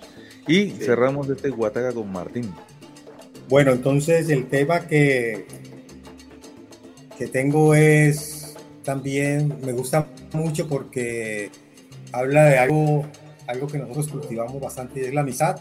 [0.47, 2.52] Y cerramos este Guataga con Martín.
[3.49, 5.47] Bueno, entonces el tema que,
[7.18, 11.50] que tengo es también, me gusta mucho porque
[12.12, 13.05] habla de algo,
[13.47, 15.60] algo que nosotros cultivamos bastante y es la amistad.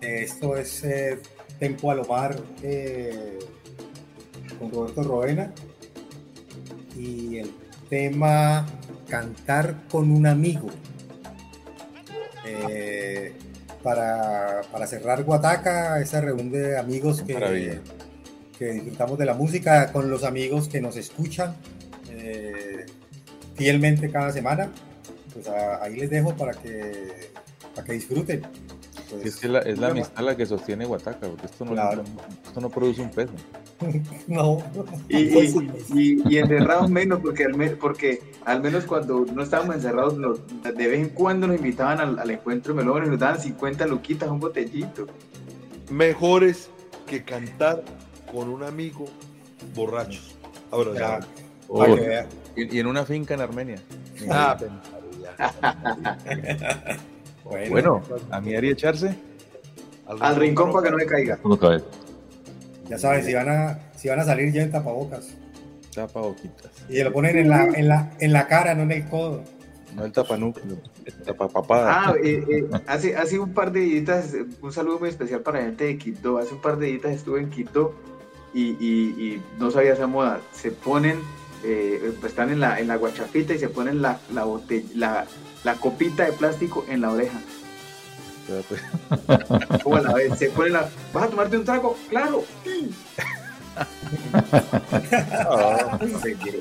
[0.00, 1.18] Esto es eh,
[1.58, 3.38] Tempo Alomar eh,
[4.58, 5.52] con Roberto Roena
[6.96, 7.50] y el
[7.88, 8.66] tema
[9.08, 10.68] Cantar con un amigo.
[12.46, 13.32] Eh,
[13.84, 17.34] para, para cerrar Guataca, esa reunión de amigos que,
[18.58, 21.54] que disfrutamos de la música con los amigos que nos escuchan
[22.10, 22.86] eh,
[23.54, 24.72] fielmente cada semana.
[25.32, 27.30] Pues a- ahí les dejo para que,
[27.74, 28.42] para que disfruten.
[29.14, 32.02] Pues, es que la, es la amistad la que sostiene Guataca, porque esto no, Claro.
[32.46, 33.32] esto no produce un peso.
[34.28, 34.58] No.
[35.08, 39.76] Y, y, y- y encerrados menos, porque al, me- porque al menos cuando no estábamos
[39.76, 43.18] encerrados, nos- de vez en cuando nos invitaban al, al encuentro de melón y nos
[43.18, 45.06] daban 50 luquitas, un botellito.
[45.90, 46.70] Mejores
[47.06, 47.82] que cantar
[48.32, 49.04] con un amigo
[49.74, 50.34] borrachos.
[50.70, 51.20] Ahora, Ya.
[51.68, 52.26] Oh, Para que vea.
[52.56, 53.76] y, y en una finca en Armenia.
[54.30, 54.56] Ah,
[57.70, 59.14] bueno, a mí haría echarse.
[60.20, 61.38] Al rincón para que no me caiga.
[62.88, 65.28] Ya saben, si van a, si van a salir, lleven tapabocas.
[65.94, 66.70] Tapabocitas.
[66.88, 69.42] Y se lo ponen en la, en la, en la cara, no en el codo.
[69.94, 72.08] No el tapanúcleo, el tapapapada.
[72.08, 75.66] Ah, eh, eh, hace, hace un par de días, un saludo muy especial para la
[75.66, 76.38] gente de Quito.
[76.38, 77.94] Hace un par de días estuve en Quito
[78.52, 80.40] y, y- y no sabía esa moda.
[80.52, 81.20] Se ponen,
[81.64, 85.26] eh, pues están en la, en la guachafita y se ponen la, la, botella, la,
[85.64, 87.38] la copita de plástico en la oreja.
[89.84, 90.88] O a la vez, se ponen la.
[91.12, 91.96] ¿Vas a tomarte un trago?
[92.10, 92.44] ¡Claro!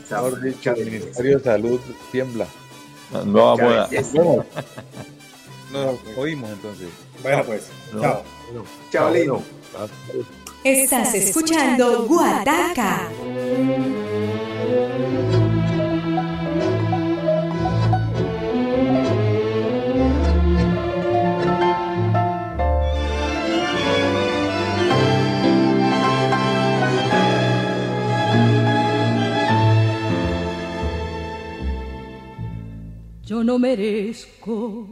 [0.09, 1.79] Mejor dicho, el Ministerio de Salud
[2.11, 2.47] tiembla.
[3.25, 3.89] Nueva moda.
[4.13, 4.45] Bueno,
[5.71, 6.87] Nos oímos entonces.
[7.21, 8.01] Bueno, pues, No.
[8.01, 8.23] chao.
[8.91, 9.43] Chao, lindo.
[10.63, 13.09] Estás escuchando Guataca.
[33.33, 34.85] Yo no merezco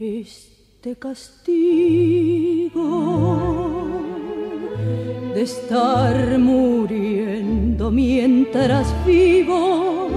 [0.00, 2.80] este castigo
[5.34, 10.08] de estar muriendo mientras vivo,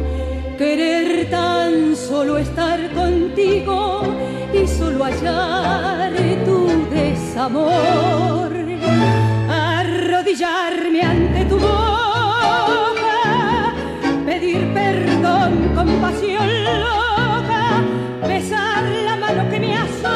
[0.57, 4.03] querer tan solo estar contigo
[4.53, 6.13] y solo hallar
[6.45, 8.53] tu desamor,
[9.49, 11.94] arrodillarme ante tu boca,
[14.55, 17.83] pedir perdón con pasión loca,
[18.27, 20.13] besar la mano que me azota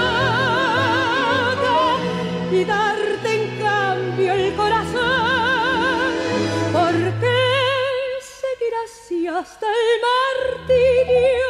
[2.51, 6.13] y darte en cambio el corazón.
[6.71, 7.41] ¿Por qué
[8.21, 11.49] seguir así hasta el martirio?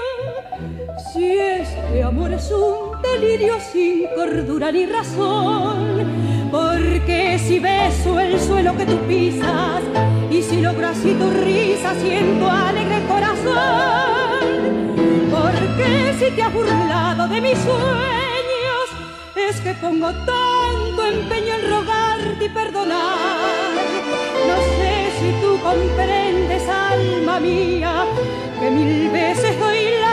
[1.14, 6.50] Si este amor es un delirio sin cordura ni razón.
[6.52, 9.82] Porque si beso el suelo que tú pisas
[10.30, 14.40] y si logro así tu risa siento alegre corazón.
[15.32, 18.88] Porque si te has burlado de mis sueños
[19.36, 23.40] es que pongo tanto empeño en rogarte y perdonar.
[24.48, 28.06] No sé si tú comprendes, alma mía,
[28.60, 30.09] que mil veces doy la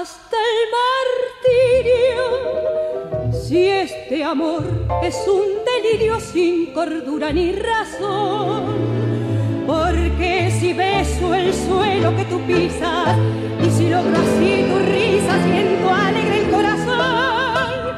[0.00, 0.58] hasta el
[1.40, 2.24] martirio?
[3.32, 4.64] Si este amor
[5.02, 8.64] es un delirio sin cordura ni razón.
[9.66, 13.16] Porque si beso el suelo que tú pisas
[13.64, 17.96] y si logro así tu risa siento alegre el corazón.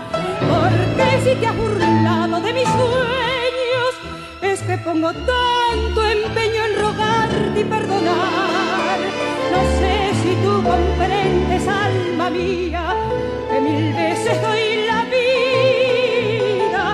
[0.53, 3.93] Porque si te has burlado de mis sueños
[4.41, 8.99] es que pongo tanto empeño en rogarte y perdonar.
[9.53, 9.98] No sé
[10.29, 12.95] si tú comprendes, alma mía,
[13.51, 16.85] que mil veces doy la vida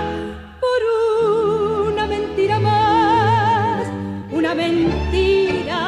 [0.62, 0.80] por
[1.88, 3.88] una mentira más,
[4.30, 5.80] una mentira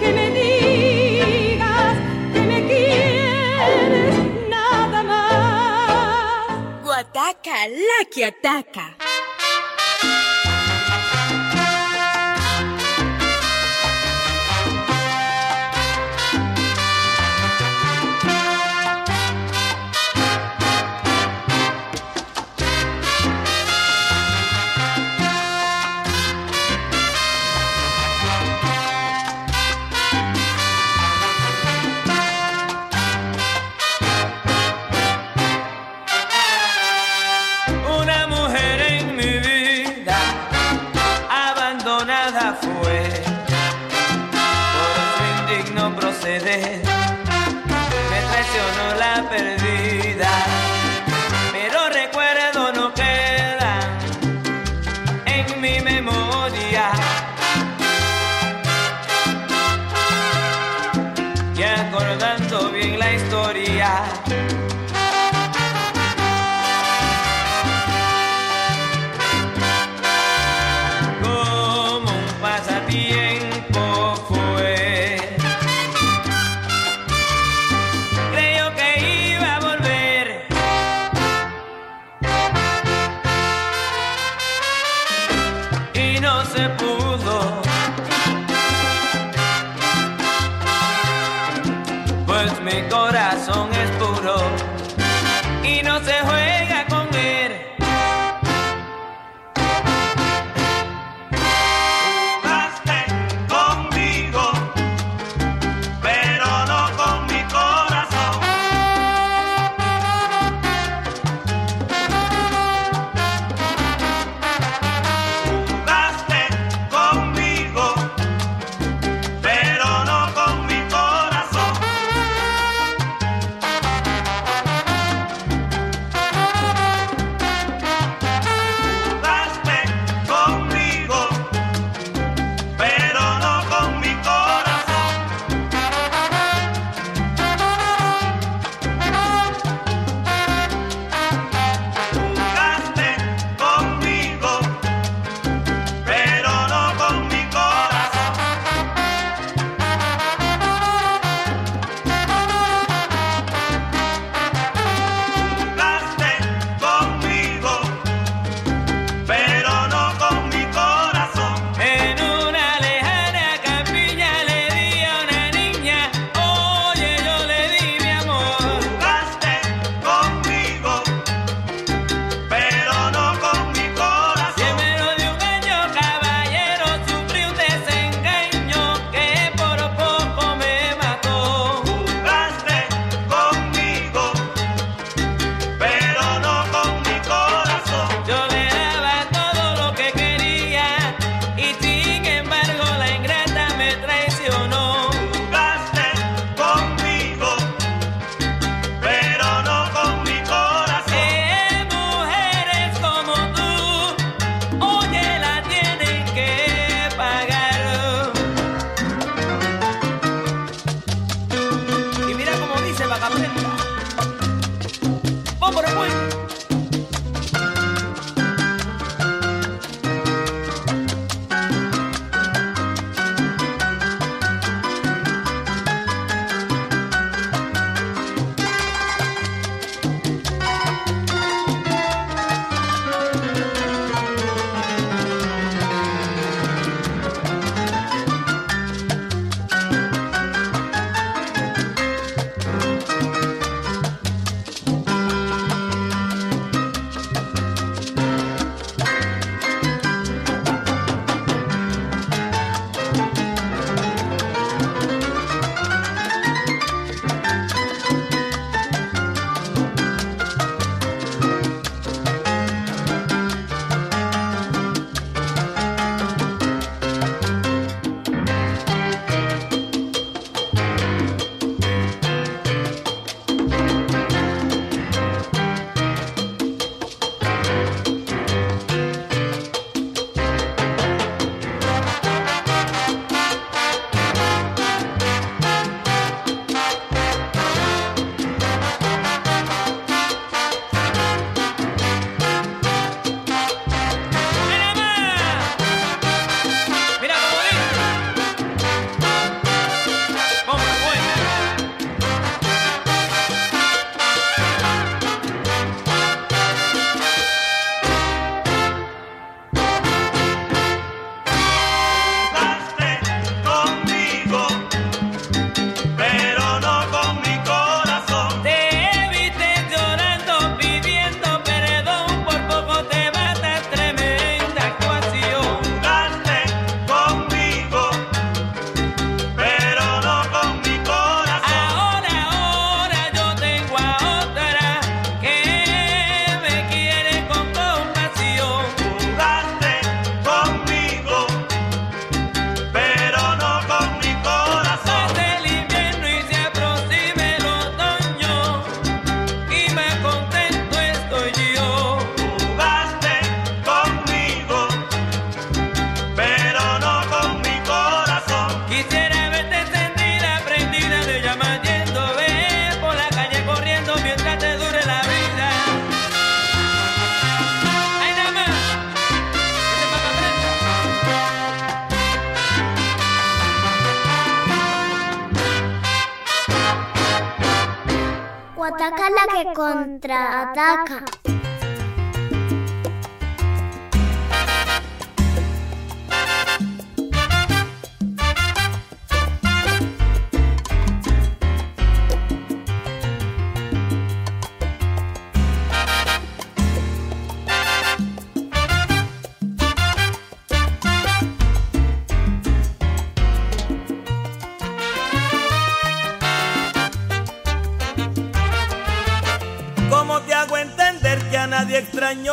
[0.00, 1.94] que me digas
[2.32, 4.14] que me quieres
[4.48, 6.84] nada más.
[6.84, 8.97] Guataca, la que ataca.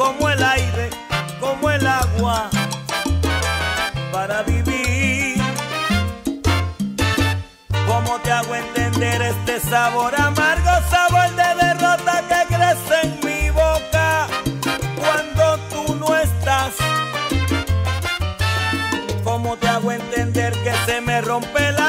[0.00, 0.88] como el aire,
[1.38, 2.48] como el agua,
[4.10, 5.36] para vivir.
[7.86, 14.26] ¿Cómo te hago entender este sabor amargo, sabor de derrota que crece en mi boca
[14.96, 16.72] cuando tú no estás?
[19.22, 21.79] ¿Cómo te hago entender que se me rompe la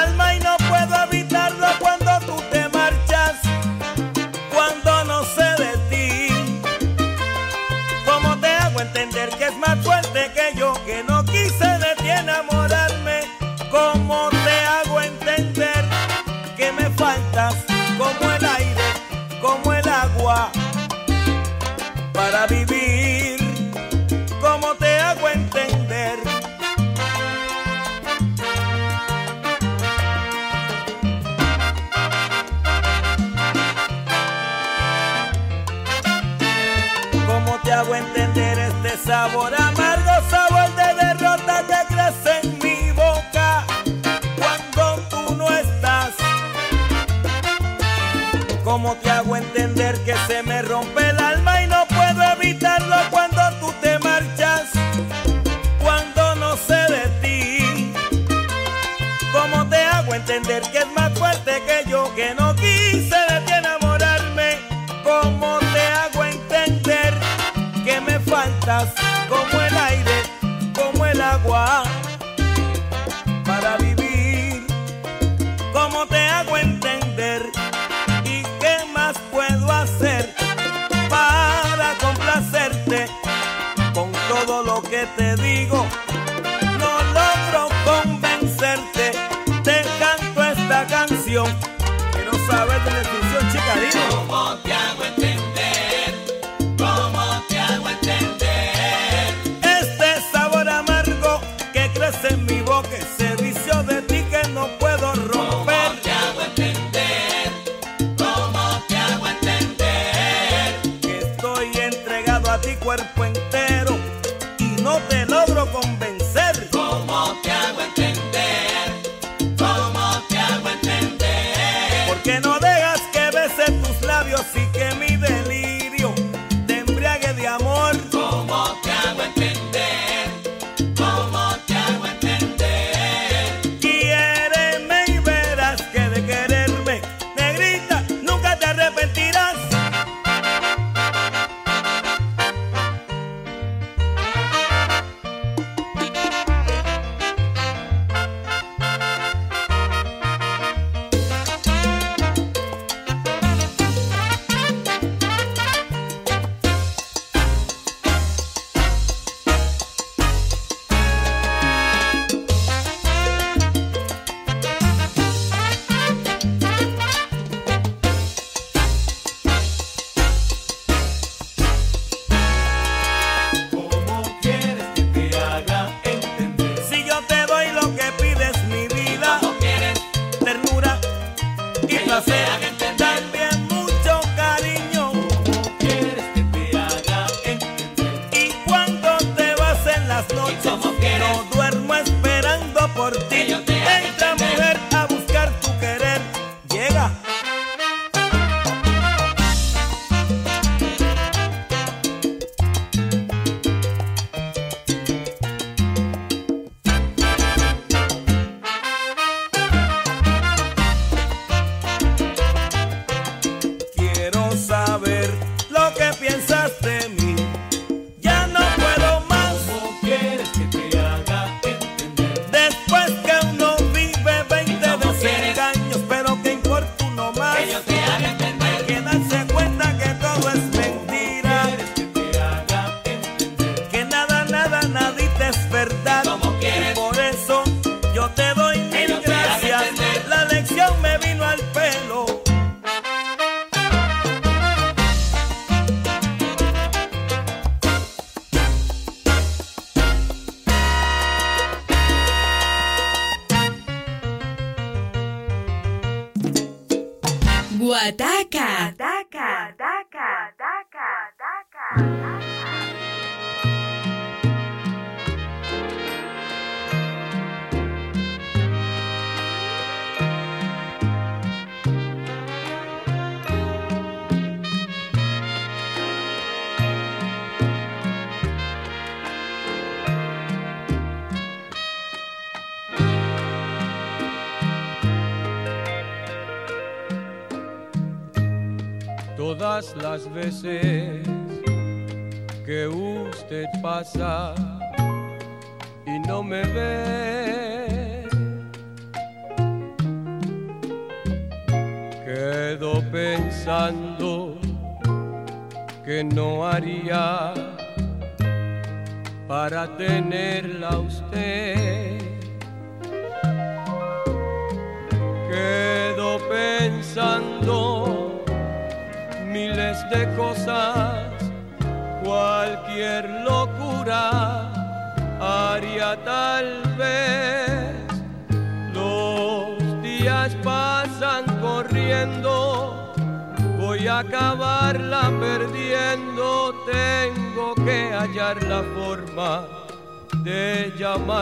[310.02, 310.31] para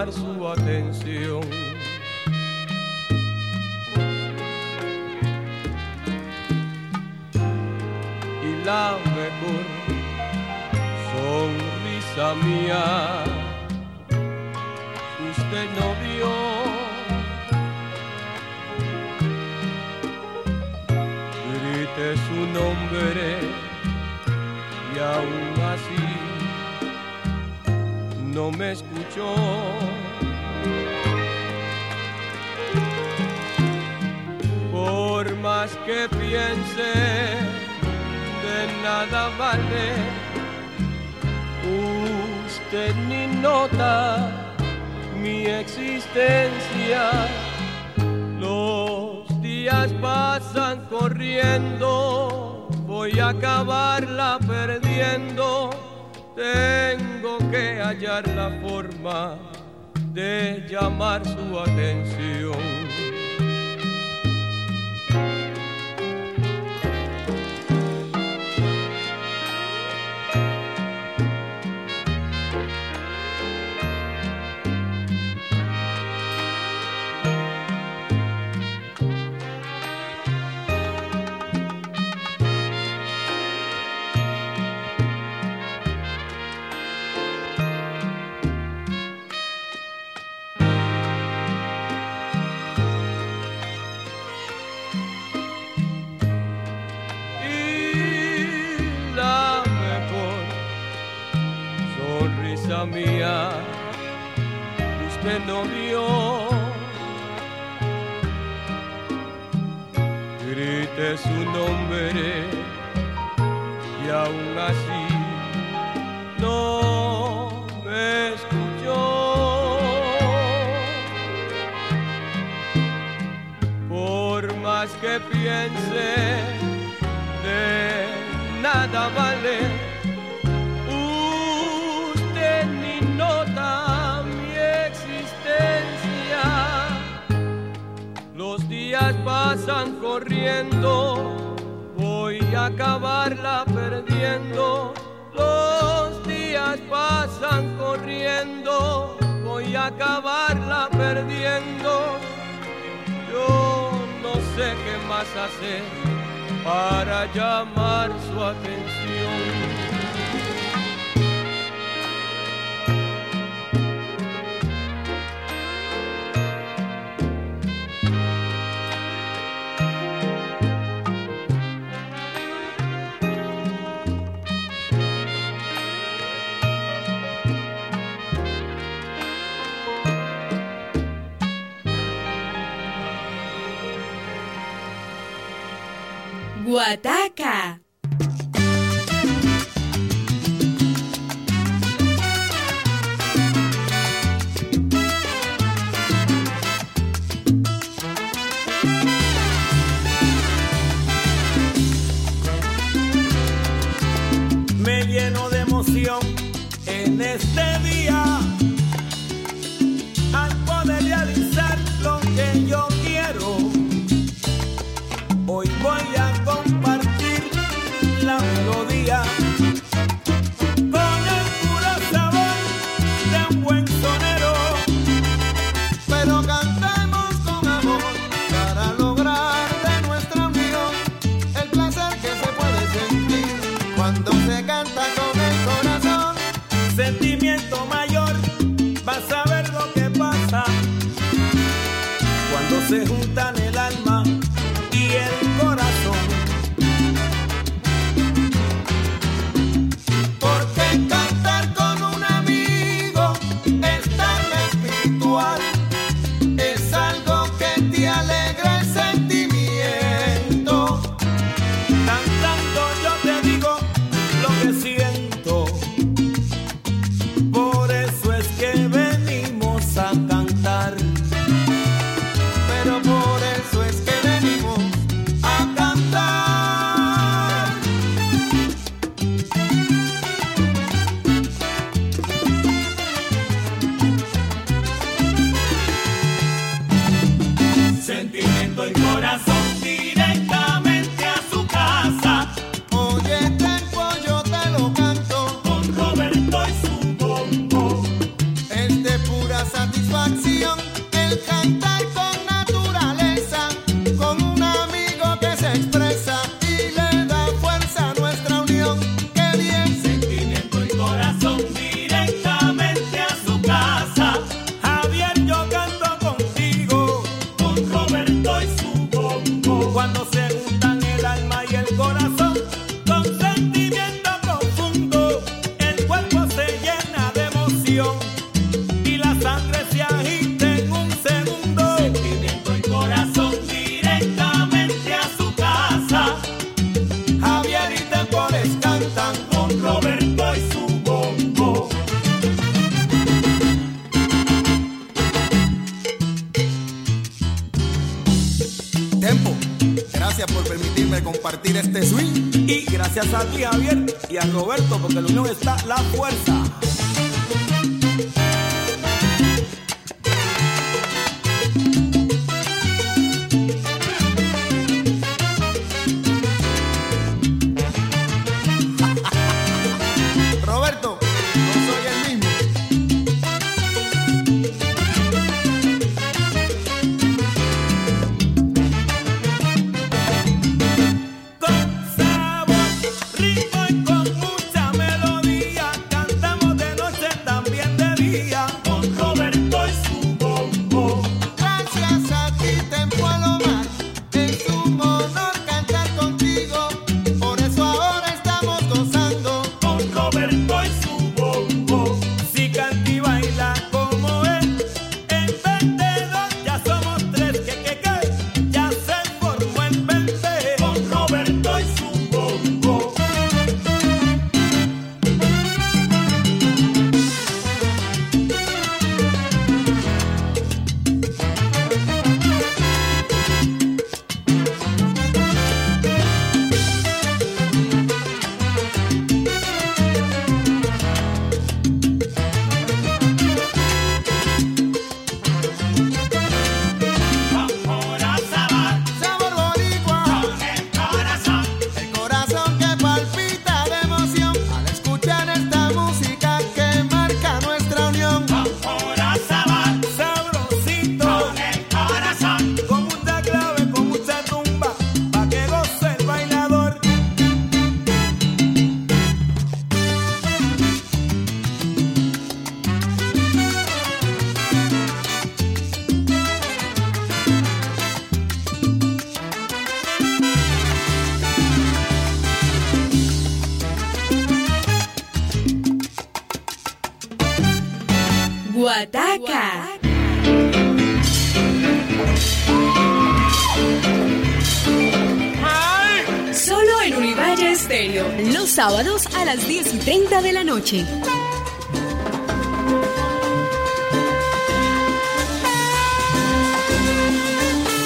[0.05, 0.11] de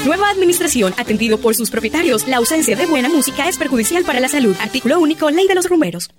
[0.05, 2.27] Nueva administración, atendido por sus propietarios.
[2.27, 4.55] La ausencia de buena música es perjudicial para la salud.
[4.59, 6.12] Artículo único, Ley de los Rumeros.